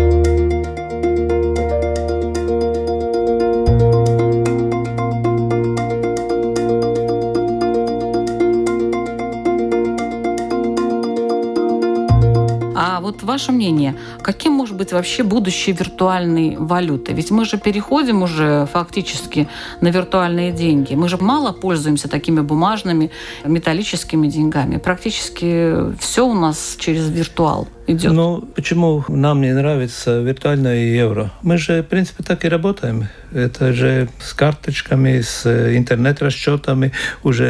Ваше 13.36 13.52
мнение, 13.52 13.94
каким 14.22 14.54
может 14.54 14.76
быть 14.76 14.92
вообще 14.92 15.22
будущее 15.22 15.76
виртуальной 15.76 16.56
валюты? 16.56 17.12
Ведь 17.12 17.30
мы 17.30 17.44
же 17.44 17.58
переходим 17.58 18.22
уже 18.22 18.66
фактически 18.72 19.46
на 19.82 19.88
виртуальные 19.88 20.52
деньги. 20.52 20.94
Мы 20.94 21.10
же 21.10 21.18
мало 21.18 21.52
пользуемся 21.52 22.08
такими 22.08 22.40
бумажными 22.40 23.10
металлическими 23.44 24.28
деньгами. 24.28 24.78
Практически 24.78 25.94
все 25.98 26.26
у 26.26 26.32
нас 26.32 26.76
через 26.78 27.10
виртуал 27.10 27.68
идет. 27.86 28.12
Ну, 28.12 28.40
почему 28.54 29.04
нам 29.08 29.42
не 29.42 29.52
нравится 29.52 30.22
виртуальное 30.22 30.86
евро? 30.86 31.30
Мы 31.42 31.58
же, 31.58 31.82
в 31.82 31.86
принципе, 31.86 32.24
так 32.24 32.46
и 32.46 32.48
работаем. 32.48 33.08
Это 33.32 33.74
же 33.74 34.08
с 34.18 34.32
карточками, 34.32 35.20
с 35.20 35.46
интернет-расчетами, 35.76 36.92
уже 37.22 37.46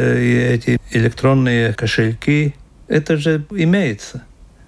эти 0.53 0.79
электронные 0.91 1.73
кошельки. 1.73 2.55
Это 2.89 3.15
же 3.15 3.45
имеется. 3.51 4.23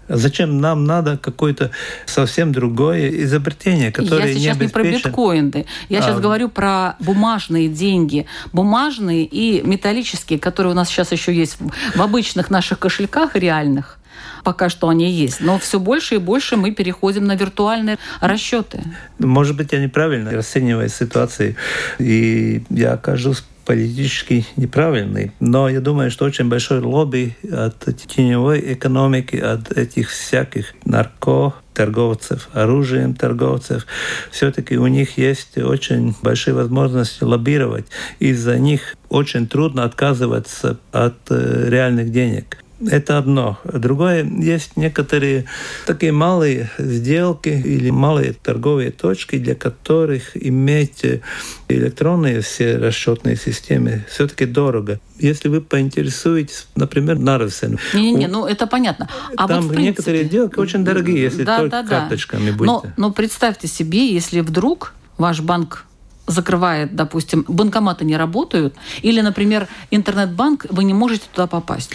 Зачем 0.09 0.59
нам 0.59 0.85
надо 0.85 1.17
какое-то 1.17 1.71
совсем 2.05 2.51
другое 2.51 3.09
изобретение, 3.23 3.91
которое 3.91 4.27
Я 4.27 4.33
сейчас 4.33 4.57
не, 4.57 4.65
не 4.65 4.71
про 4.71 4.83
биткоины. 4.83 5.65
Я 5.87 5.99
а... 5.99 6.01
сейчас 6.01 6.19
говорю 6.19 6.49
про 6.49 6.95
бумажные 6.99 7.69
деньги. 7.69 8.25
Бумажные 8.51 9.23
и 9.23 9.61
металлические, 9.61 10.39
которые 10.39 10.73
у 10.73 10.75
нас 10.75 10.89
сейчас 10.89 11.11
еще 11.11 11.33
есть 11.33 11.57
в 11.95 12.01
обычных 12.01 12.49
наших 12.49 12.79
кошельках 12.79 13.35
реальных 13.35 13.99
пока 14.43 14.69
что 14.69 14.89
они 14.89 15.11
есть. 15.11 15.41
Но 15.41 15.59
все 15.59 15.79
больше 15.79 16.15
и 16.15 16.17
больше 16.17 16.55
мы 16.55 16.71
переходим 16.71 17.25
на 17.25 17.35
виртуальные 17.35 17.97
расчеты. 18.21 18.83
Может 19.19 19.55
быть, 19.55 19.73
я 19.73 19.79
неправильно 19.79 20.31
расцениваю 20.31 20.89
ситуацию, 20.89 21.55
и 21.99 22.63
я 22.69 22.93
окажусь 22.93 23.43
политически 23.69 24.47
неправильный. 24.55 25.31
Но 25.39 25.69
я 25.69 25.79
думаю, 25.79 26.09
что 26.09 26.25
очень 26.25 26.49
большой 26.49 26.79
лобби 26.79 27.37
от 27.51 27.77
теневой 28.07 28.73
экономики, 28.73 29.35
от 29.35 29.71
этих 29.77 30.09
всяких 30.09 30.73
нарко 30.85 31.53
торговцев, 31.75 32.49
оружием 32.53 33.13
торговцев, 33.13 33.85
все-таки 34.31 34.75
у 34.75 34.87
них 34.87 35.19
есть 35.19 35.55
очень 35.59 36.15
большие 36.23 36.55
возможности 36.55 37.23
лоббировать. 37.23 37.85
Из-за 38.17 38.57
них 38.57 38.95
очень 39.07 39.47
трудно 39.47 39.83
отказываться 39.83 40.79
от 40.91 41.17
э, 41.29 41.69
реальных 41.69 42.11
денег. 42.11 42.57
Это 42.87 43.17
одно. 43.17 43.59
Другое, 43.63 44.23
есть 44.23 44.77
некоторые 44.77 45.45
такие 45.85 46.11
малые 46.11 46.69
сделки 46.77 47.49
или 47.49 47.89
малые 47.89 48.33
торговые 48.33 48.91
точки, 48.91 49.37
для 49.37 49.55
которых 49.55 50.35
иметь 50.35 51.03
электронные 51.67 52.41
все 52.41 52.77
расчетные 52.77 53.35
системы 53.35 54.05
все-таки 54.09 54.45
дорого. 54.45 54.99
Если 55.17 55.49
вы 55.49 55.61
поинтересуетесь, 55.61 56.67
например, 56.75 57.19
Нарвсен. 57.19 57.77
Не-не-не, 57.93 58.27
ну 58.27 58.45
это 58.45 58.65
понятно. 58.65 59.09
А 59.35 59.47
там 59.47 59.63
вот, 59.63 59.75
принципе, 59.75 59.83
некоторые 59.83 60.23
сделки 60.25 60.59
очень 60.59 60.85
дорогие, 60.85 61.21
если 61.21 61.43
да, 61.43 61.57
только 61.59 61.83
да, 61.83 61.87
карточками 61.87 62.51
да. 62.51 62.57
будете. 62.57 62.73
Но, 62.73 62.83
но 62.95 63.11
представьте 63.11 63.67
себе, 63.67 64.13
если 64.13 64.39
вдруг 64.39 64.93
ваш 65.17 65.41
банк 65.41 65.85
закрывает, 66.27 66.95
допустим, 66.95 67.43
банкоматы 67.47 68.05
не 68.05 68.15
работают, 68.15 68.75
или, 69.01 69.19
например, 69.21 69.67
интернет-банк, 69.91 70.67
вы 70.69 70.83
не 70.83 70.93
можете 70.93 71.25
туда 71.33 71.47
попасть. 71.47 71.91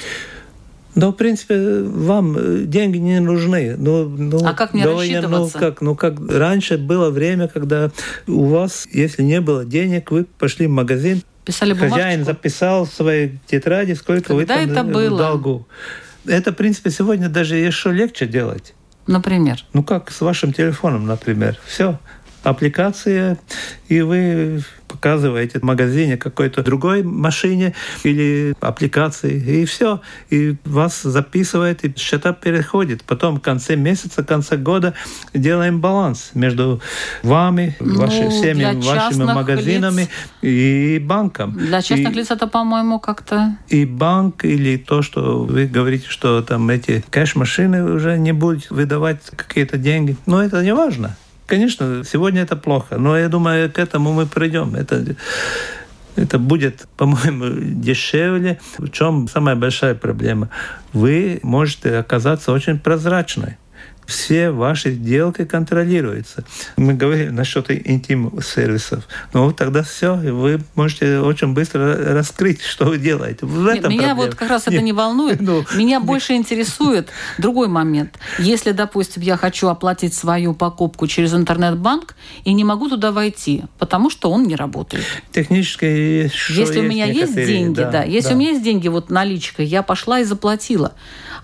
Но, 0.95 1.11
в 1.11 1.15
принципе, 1.15 1.83
вам 1.83 2.37
э, 2.39 2.65
деньги 2.67 2.99
не 2.99 3.21
нужны. 3.21 3.75
Ну, 3.77 4.09
ну, 4.09 4.47
а 4.47 4.55
как 4.55 4.75
мне 4.75 4.85
довольно, 4.85 5.21
рассчитываться? 5.21 5.59
Ну 5.59 5.61
как, 5.61 5.81
ну, 5.81 5.95
как 5.97 6.15
раньше 6.31 6.79
было 6.79 7.11
время, 7.11 7.49
когда 7.49 7.91
у 8.27 8.45
вас, 8.45 8.87
если 8.93 9.23
не 9.23 9.41
было 9.41 9.65
денег, 9.65 10.11
вы 10.11 10.25
пошли 10.25 10.67
в 10.67 10.71
магазин, 10.71 11.23
Писали 11.45 11.75
хозяин 11.75 12.21
бумажку? 12.21 12.25
записал 12.25 12.85
в 12.87 12.93
своей 12.93 13.39
тетради, 13.47 13.95
сколько 13.95 14.35
Когда 14.37 14.59
вы 14.59 14.73
там 14.73 14.91
это 14.91 14.99
было? 14.99 15.15
в 15.15 15.19
долгу. 15.19 15.69
Это, 16.27 16.53
в 16.53 16.57
принципе, 16.57 16.91
сегодня 16.91 17.29
даже 17.29 17.57
еще 17.57 17.93
легче 17.93 18.27
делать. 18.27 18.75
Например? 19.07 19.63
Ну, 19.73 19.83
как 19.83 20.11
с 20.11 20.21
вашим 20.21 20.53
телефоном, 20.53 21.07
например. 21.07 21.59
Все. 21.67 21.99
Аппликация, 22.43 23.39
и 23.89 24.01
вы 24.01 24.63
показываете 24.95 25.59
в 25.59 25.63
магазине 25.63 26.17
какой-то 26.17 26.63
другой 26.63 27.03
машине 27.03 27.75
или 28.05 28.55
аппликации, 28.61 29.63
и 29.63 29.65
все. 29.65 30.01
И 30.31 30.57
вас 30.65 31.03
записывает, 31.03 31.85
и 31.85 31.93
счета 31.97 32.33
переходит. 32.33 33.03
Потом 33.03 33.37
в 33.37 33.41
конце 33.41 33.77
месяца, 33.77 34.23
в 34.23 34.27
конце 34.27 34.57
года 34.57 34.95
делаем 35.35 35.81
баланс 35.81 36.31
между 36.35 36.81
вами, 37.23 37.77
ну, 37.81 38.01
ваши, 38.01 38.29
всеми 38.31 38.65
вашими 38.81 39.25
магазинами 39.25 40.03
лиц. 40.03 40.11
и 40.43 40.99
банком. 41.03 41.53
Для 41.53 41.83
частных 41.83 42.13
и, 42.13 42.17
лиц 42.17 42.31
это, 42.31 42.47
по-моему, 42.47 43.01
как-то... 43.01 43.57
И 43.69 43.85
банк, 43.85 44.45
или 44.45 44.77
то, 44.77 45.03
что 45.03 45.45
вы 45.45 45.67
говорите, 45.67 46.07
что 46.09 46.43
там 46.43 46.71
эти 46.71 47.05
кэш-машины 47.11 47.85
уже 47.85 48.17
не 48.19 48.33
будут 48.33 48.71
выдавать 48.71 49.21
какие-то 49.37 49.77
деньги. 49.77 50.17
Но 50.27 50.43
это 50.43 50.63
не 50.63 50.75
важно. 50.75 51.17
Конечно, 51.47 52.05
сегодня 52.05 52.43
это 52.43 52.57
плохо, 52.57 52.97
но 52.97 53.19
я 53.19 53.29
думаю, 53.29 53.71
к 53.71 53.79
этому 53.79 54.13
мы 54.13 54.27
придем. 54.27 54.75
Это, 54.75 55.05
это 56.17 56.39
будет, 56.39 56.87
по-моему, 56.97 57.47
дешевле. 57.83 58.59
В 58.79 58.89
чем 58.91 59.29
самая 59.29 59.55
большая 59.55 59.95
проблема? 59.95 60.49
Вы 60.93 61.41
можете 61.43 61.99
оказаться 61.99 62.53
очень 62.53 62.79
прозрачной 62.79 63.57
все 64.07 64.51
ваши 64.51 64.93
сделки 64.93 65.45
контролируются. 65.45 66.45
Мы 66.77 66.95
говорили 66.95 67.29
насчет 67.31 67.71
интим-сервисов. 67.71 69.05
Ну, 69.33 69.53
тогда 69.53 69.83
все, 69.83 70.15
вы 70.15 70.61
можете 70.75 71.21
очень 71.21 71.55
быстро 71.55 72.15
раскрыть, 72.15 72.63
что 72.63 72.87
вы 72.87 72.99
делаете. 72.99 73.47
В 73.47 73.67
этом 73.67 73.91
Меня 73.91 74.09
проблема. 74.09 74.27
вот 74.27 74.35
как 74.35 74.51
раз 74.51 74.67
это 74.67 74.81
не 74.81 74.93
волнует. 74.93 75.41
Ну, 75.41 75.65
Меня 75.75 75.99
нет. 75.99 76.05
больше 76.05 76.35
интересует 76.35 77.09
другой 77.39 77.69
момент. 77.69 78.19
Если, 78.39 78.73
допустим, 78.73 79.23
я 79.23 79.37
хочу 79.37 79.69
оплатить 79.69 80.15
свою 80.15 80.55
покупку 80.55 81.07
через 81.07 81.35
интернет-банк 81.35 82.15
и 82.45 82.53
не 82.53 82.65
могу 82.65 82.89
туда 82.89 83.13
войти, 83.13 83.65
потому 83.79 84.11
что 84.11 84.31
он 84.31 84.45
не 84.45 84.57
работает. 84.57 85.05
Технически 85.33 86.31
Если 86.51 86.81
у 86.81 86.83
меня 86.83 87.07
есть 87.07 87.35
деньги, 87.35 87.77
да, 87.77 87.91
да. 87.91 88.03
Если 88.03 88.31
да. 88.31 88.35
у 88.35 88.39
меня 88.39 88.51
есть 88.51 88.63
деньги, 88.63 88.89
вот 88.89 89.11
наличка, 89.11 89.63
я 89.63 89.83
пошла 89.83 90.21
и 90.21 90.25
заплатила. 90.25 90.95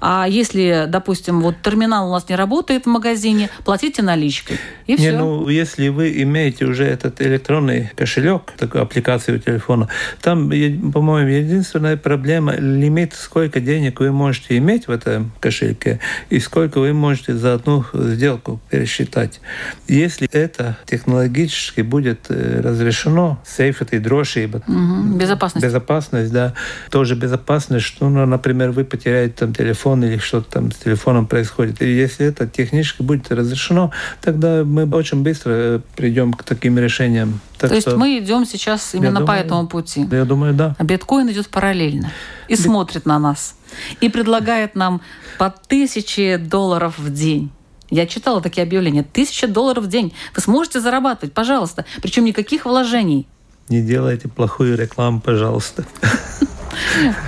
А 0.00 0.26
если, 0.28 0.86
допустим, 0.88 1.40
вот 1.40 1.56
терминал 1.62 2.08
у 2.08 2.12
нас 2.12 2.28
не 2.28 2.36
работает 2.36 2.84
в 2.84 2.88
магазине, 2.88 3.50
платите 3.64 4.02
наличкой. 4.02 4.58
И 4.86 4.96
все. 4.96 5.12
Не, 5.12 5.18
ну, 5.18 5.48
если 5.48 5.88
вы 5.88 6.22
имеете 6.22 6.64
уже 6.64 6.84
этот 6.84 7.20
электронный 7.20 7.90
кошелек, 7.96 8.52
такую 8.56 8.82
аппликацию 8.82 9.40
телефона, 9.40 9.88
там, 10.22 10.50
по-моему, 10.92 11.28
единственная 11.28 11.96
проблема– 11.96 12.54
лимит, 12.58 13.14
сколько 13.14 13.60
денег 13.60 14.00
вы 14.00 14.12
можете 14.12 14.56
иметь 14.56 14.88
в 14.88 14.90
этом 14.90 15.32
кошельке 15.40 16.00
и 16.30 16.40
сколько 16.40 16.78
вы 16.78 16.92
можете 16.92 17.34
за 17.34 17.54
одну 17.54 17.84
сделку 17.92 18.60
пересчитать. 18.70 19.40
Если 19.86 20.28
это 20.32 20.78
технологически 20.86 21.82
будет 21.82 22.26
э, 22.28 22.60
разрешено, 22.62 23.40
сейф 23.46 23.82
и 23.82 23.98
дрошиба, 23.98 24.62
угу. 24.66 25.16
безопасность. 25.16 25.64
безопасность, 25.64 26.32
да, 26.32 26.54
тоже 26.90 27.14
безопасность, 27.14 27.86
что, 27.86 28.08
ну, 28.08 28.26
например, 28.26 28.70
вы 28.70 28.84
потеряете 28.84 29.34
там 29.38 29.54
телефон, 29.54 29.89
телефон 29.90 30.04
или 30.04 30.18
что-то 30.18 30.50
там 30.50 30.72
с 30.72 30.76
телефоном 30.76 31.26
происходит. 31.26 31.82
И 31.82 31.90
если 31.90 32.26
это 32.26 32.46
технически 32.46 33.02
будет 33.02 33.30
разрешено, 33.30 33.90
тогда 34.20 34.64
мы 34.64 34.88
очень 34.90 35.22
быстро 35.22 35.52
э, 35.52 35.80
придем 35.96 36.32
к 36.32 36.42
таким 36.42 36.78
решениям. 36.78 37.40
Так 37.58 37.70
То 37.70 37.76
есть 37.76 37.92
мы 37.94 38.18
идем 38.18 38.46
сейчас 38.46 38.94
именно 38.94 39.20
думаю, 39.20 39.26
по 39.26 39.32
этому 39.32 39.68
пути. 39.68 40.06
Я 40.10 40.24
думаю, 40.24 40.54
да. 40.54 40.74
А 40.78 40.84
биткоин 40.84 41.30
идет 41.30 41.48
параллельно 41.48 42.10
и 42.48 42.52
Бит... 42.52 42.60
смотрит 42.60 43.06
на 43.06 43.18
нас 43.18 43.56
и 44.00 44.08
предлагает 44.08 44.74
нам 44.74 45.00
по 45.38 45.50
тысяче 45.68 46.38
долларов 46.38 46.98
в 46.98 47.12
день. 47.12 47.50
Я 47.90 48.06
читала 48.06 48.40
такие 48.40 48.62
объявления. 48.62 49.02
Тысяча 49.02 49.48
долларов 49.48 49.84
в 49.84 49.88
день. 49.88 50.12
Вы 50.36 50.42
сможете 50.42 50.80
зарабатывать, 50.80 51.34
пожалуйста. 51.34 51.84
Причем 52.02 52.24
никаких 52.24 52.64
вложений. 52.64 53.26
Не 53.68 53.82
делайте 53.82 54.28
плохую 54.28 54.76
рекламу, 54.76 55.20
пожалуйста. 55.20 55.84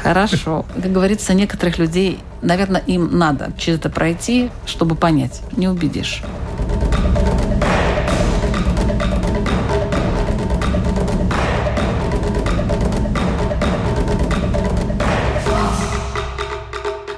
Хорошо. 0.02 0.64
Как 0.74 0.92
говорится, 0.92 1.34
некоторых 1.34 1.78
людей, 1.78 2.18
наверное, 2.42 2.82
им 2.86 3.18
надо 3.18 3.52
через 3.58 3.78
это 3.78 3.90
пройти, 3.90 4.50
чтобы 4.66 4.94
понять. 4.94 5.40
Не 5.56 5.68
убедишь. 5.68 6.22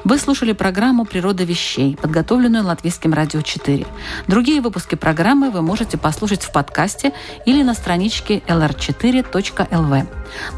Вы 0.05 0.19
слушали 0.19 0.53
программу 0.53 1.07
«Природа 1.07 1.45
вещей», 1.45 1.97
подготовленную 1.97 2.62
Латвийским 2.62 3.14
радио 3.14 3.40
4. 3.40 3.87
Другие 4.29 4.61
выпуски 4.61 4.97
программы 4.97 5.51
вы 5.51 5.62
можете 5.62 5.97
послушать 5.97 6.43
в 6.43 6.53
подкасте 6.53 7.14
или 7.47 7.62
на 7.62 7.73
страничке 7.73 8.43
lr4.lv. 8.47 10.07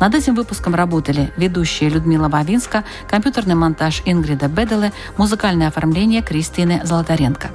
Над 0.01 0.15
этим 0.17 0.35
выпуском 0.35 0.75
работали 0.75 1.33
ведущие 1.37 1.91
Людмила 1.91 2.29
Бавинска, 2.29 2.83
компьютерный 3.09 3.55
монтаж 3.55 4.03
Ингрида 4.05 4.49
Беделе, 4.49 4.93
музыкальное 5.17 5.69
оформление 5.69 6.23
Кристины 6.23 6.81
Золотаренко. 6.83 7.51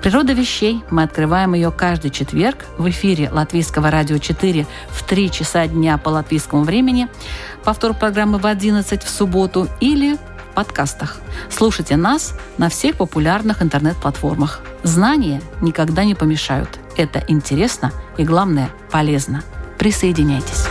Природа 0.00 0.34
вещей. 0.34 0.84
Мы 0.88 1.02
открываем 1.02 1.54
ее 1.54 1.72
каждый 1.72 2.12
четверг 2.12 2.64
в 2.78 2.88
эфире 2.90 3.28
Латвийского 3.28 3.90
радио 3.90 4.18
4 4.18 4.68
в 4.90 5.02
3 5.02 5.30
часа 5.32 5.66
дня 5.66 5.98
по 5.98 6.10
латвийскому 6.10 6.62
времени, 6.62 7.08
повтор 7.64 7.94
программы 7.94 8.38
в 8.38 8.46
11 8.46 9.02
в 9.02 9.10
субботу 9.10 9.66
или 9.80 10.16
подкастах. 10.58 11.18
Слушайте 11.48 11.96
нас 11.96 12.34
на 12.56 12.68
всех 12.68 12.96
популярных 12.96 13.62
интернет-платформах. 13.62 14.60
Знания 14.82 15.40
никогда 15.60 16.02
не 16.02 16.16
помешают. 16.16 16.80
Это 16.96 17.22
интересно 17.28 17.92
и, 18.16 18.24
главное, 18.24 18.68
полезно. 18.90 19.44
Присоединяйтесь. 19.78 20.66